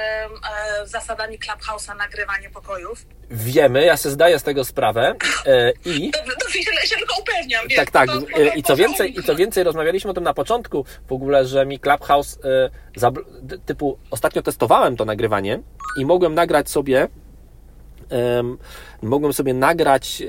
[0.84, 3.06] zasadami Clubhouse'a nagrywanie pokojów?
[3.34, 5.14] Wiemy, ja sobie zdaję z tego sprawę
[5.46, 7.68] e, i dobrze, ja się tylko upewniam.
[7.68, 8.08] wiesz, tak, tak.
[8.10, 10.34] to- to- E, to- I to- co więcej, i co więcej, rozmawialiśmy o tym na
[10.34, 15.60] początku w ogóle, że mi Clubhouse e, typu ostatnio testowałem to nagrywanie
[15.98, 17.08] i mogłem nagrać sobie
[18.10, 18.58] em,
[19.02, 20.22] mogłem sobie nagrać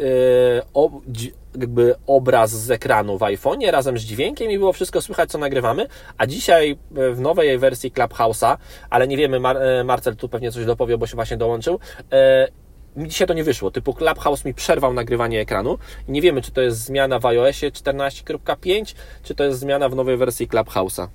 [1.60, 5.88] jakby obraz z ekranu w iPhone'ie razem z dźwiękiem i było wszystko słychać, co nagrywamy,
[6.18, 8.58] a dzisiaj w nowej wersji Clubhouse'a,
[8.90, 11.80] ale nie wiemy, Mar- Marcel tu pewnie coś dopowie, bo się właśnie dołączył,
[12.96, 13.72] mi dzisiaj to nie wyszło.
[13.72, 15.78] Typu Clubhouse mi przerwał nagrywanie ekranu
[16.08, 19.96] i nie wiemy, czy to jest zmiana w iOSie 14.5, czy to jest zmiana w
[19.96, 21.08] nowej wersji Clubhouse'a.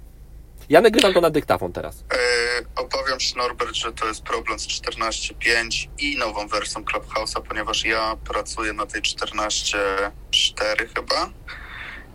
[0.68, 2.04] Ja nagrywam to na dyktafon teraz.
[2.12, 7.84] E, obawiam się, Norbert, że to jest problem z 14.5 i nową wersją Clubhouse'a, ponieważ
[7.84, 10.12] ja pracuję na tej 14.4
[10.94, 11.30] chyba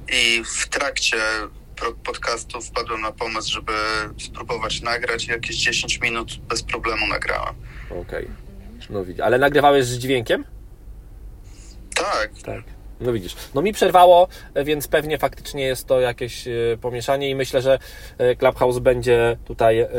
[0.08, 1.18] i w trakcie
[2.04, 3.74] podcastu wpadłem na pomysł, żeby
[4.20, 7.56] spróbować nagrać i jakieś 10 minut bez problemu nagrałem.
[8.02, 8.43] Okej.
[8.90, 9.22] No widzisz.
[9.22, 10.46] Ale nagrywałeś z dźwiękiem?
[11.96, 12.64] Tak, Tak.
[13.02, 13.36] No widzisz.
[13.56, 14.28] No mi przerwało,
[14.66, 17.80] więc pewnie faktycznie jest to jakieś e, pomieszanie i myślę, że
[18.18, 19.90] e, Clubhouse będzie tutaj e,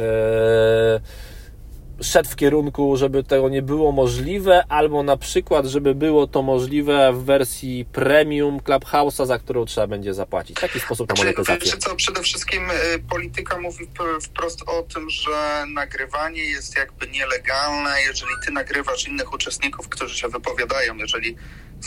[2.03, 7.12] szedł w kierunku, żeby tego nie było możliwe, albo na przykład, żeby było to możliwe
[7.12, 10.57] w wersji premium Clubhouse'a, za którą trzeba będzie zapłacić.
[10.57, 11.78] W taki sposób na Znaczy, monetyzację.
[11.78, 13.86] co, przede wszystkim y, polityka mówi
[14.22, 20.28] wprost o tym, że nagrywanie jest jakby nielegalne, jeżeli ty nagrywasz innych uczestników, którzy się
[20.28, 21.36] wypowiadają, jeżeli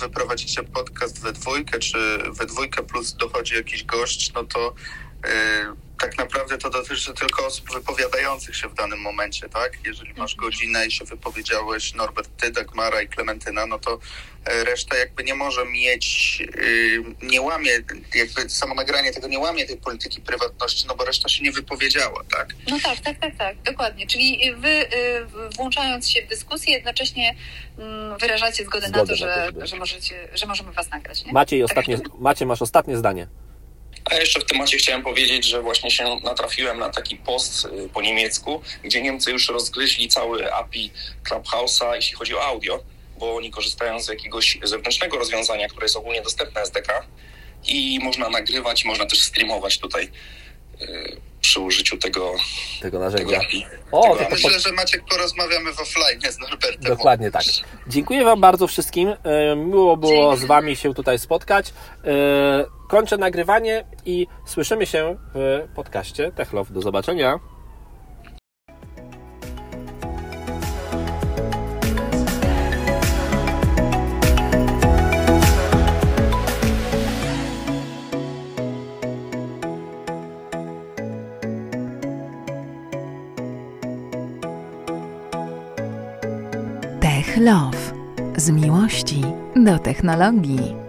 [0.01, 1.97] wy prowadzicie podcast we dwójkę, czy
[2.31, 4.73] we dwójkę plus dochodzi jakiś gość, no to
[5.25, 9.71] y, tak naprawdę to dotyczy tylko osób wypowiadających się w danym momencie, tak?
[9.85, 13.99] Jeżeli masz godzinę i się wypowiedziałeś Norbert, ty, Dagmara i Klementyna, no to
[14.45, 17.71] e, reszta jakby nie może mieć, y, nie łamie,
[18.15, 22.23] jakby samo nagranie tego nie łamie tej polityki prywatności, no bo reszta się nie wypowiedziała,
[22.31, 22.47] tak?
[22.69, 24.07] No tak, tak, tak, tak, dokładnie.
[24.07, 24.89] Czyli wy y,
[25.55, 27.35] włączając się w dyskusję, jednocześnie
[27.77, 30.89] mm, wyrażacie zgodę, na Zgodę to, na to, że, żeby- że, możecie, że możemy was
[30.89, 31.33] nagrać, nie?
[31.33, 33.27] Maciej, ostatnie, Macie, masz ostatnie zdanie.
[34.11, 38.01] A jeszcze w temacie chciałem powiedzieć, że właśnie się natrafiłem na taki post y, po
[38.01, 40.91] niemiecku, gdzie Niemcy już rozgryźli cały API
[41.29, 42.83] Clubhouse'a, jeśli chodzi o audio,
[43.19, 47.05] bo oni korzystają z jakiegoś zewnętrznego rozwiązania, które jest ogólnie dostępne SDK
[47.67, 50.11] i można nagrywać, można też streamować tutaj
[50.81, 51.17] y,
[51.47, 52.31] przy użyciu tego,
[52.81, 53.37] Tego tego narzędzia.
[53.37, 53.65] API.
[53.91, 54.29] O, Tego.
[54.31, 56.81] Myślę, że Maciek porozmawiamy w offline z Norbertem.
[56.81, 57.43] Dokładnie tak.
[57.87, 59.09] Dziękuję Wam bardzo wszystkim.
[59.23, 61.73] E, Miło było z Wami się tutaj spotkać.
[62.03, 66.71] E, Kończę nagrywanie i słyszymy się w podcaście Techlow.
[66.71, 67.39] Do zobaczenia.
[87.37, 87.93] Tech Love.
[88.37, 89.21] Z miłości
[89.55, 90.86] do technologii.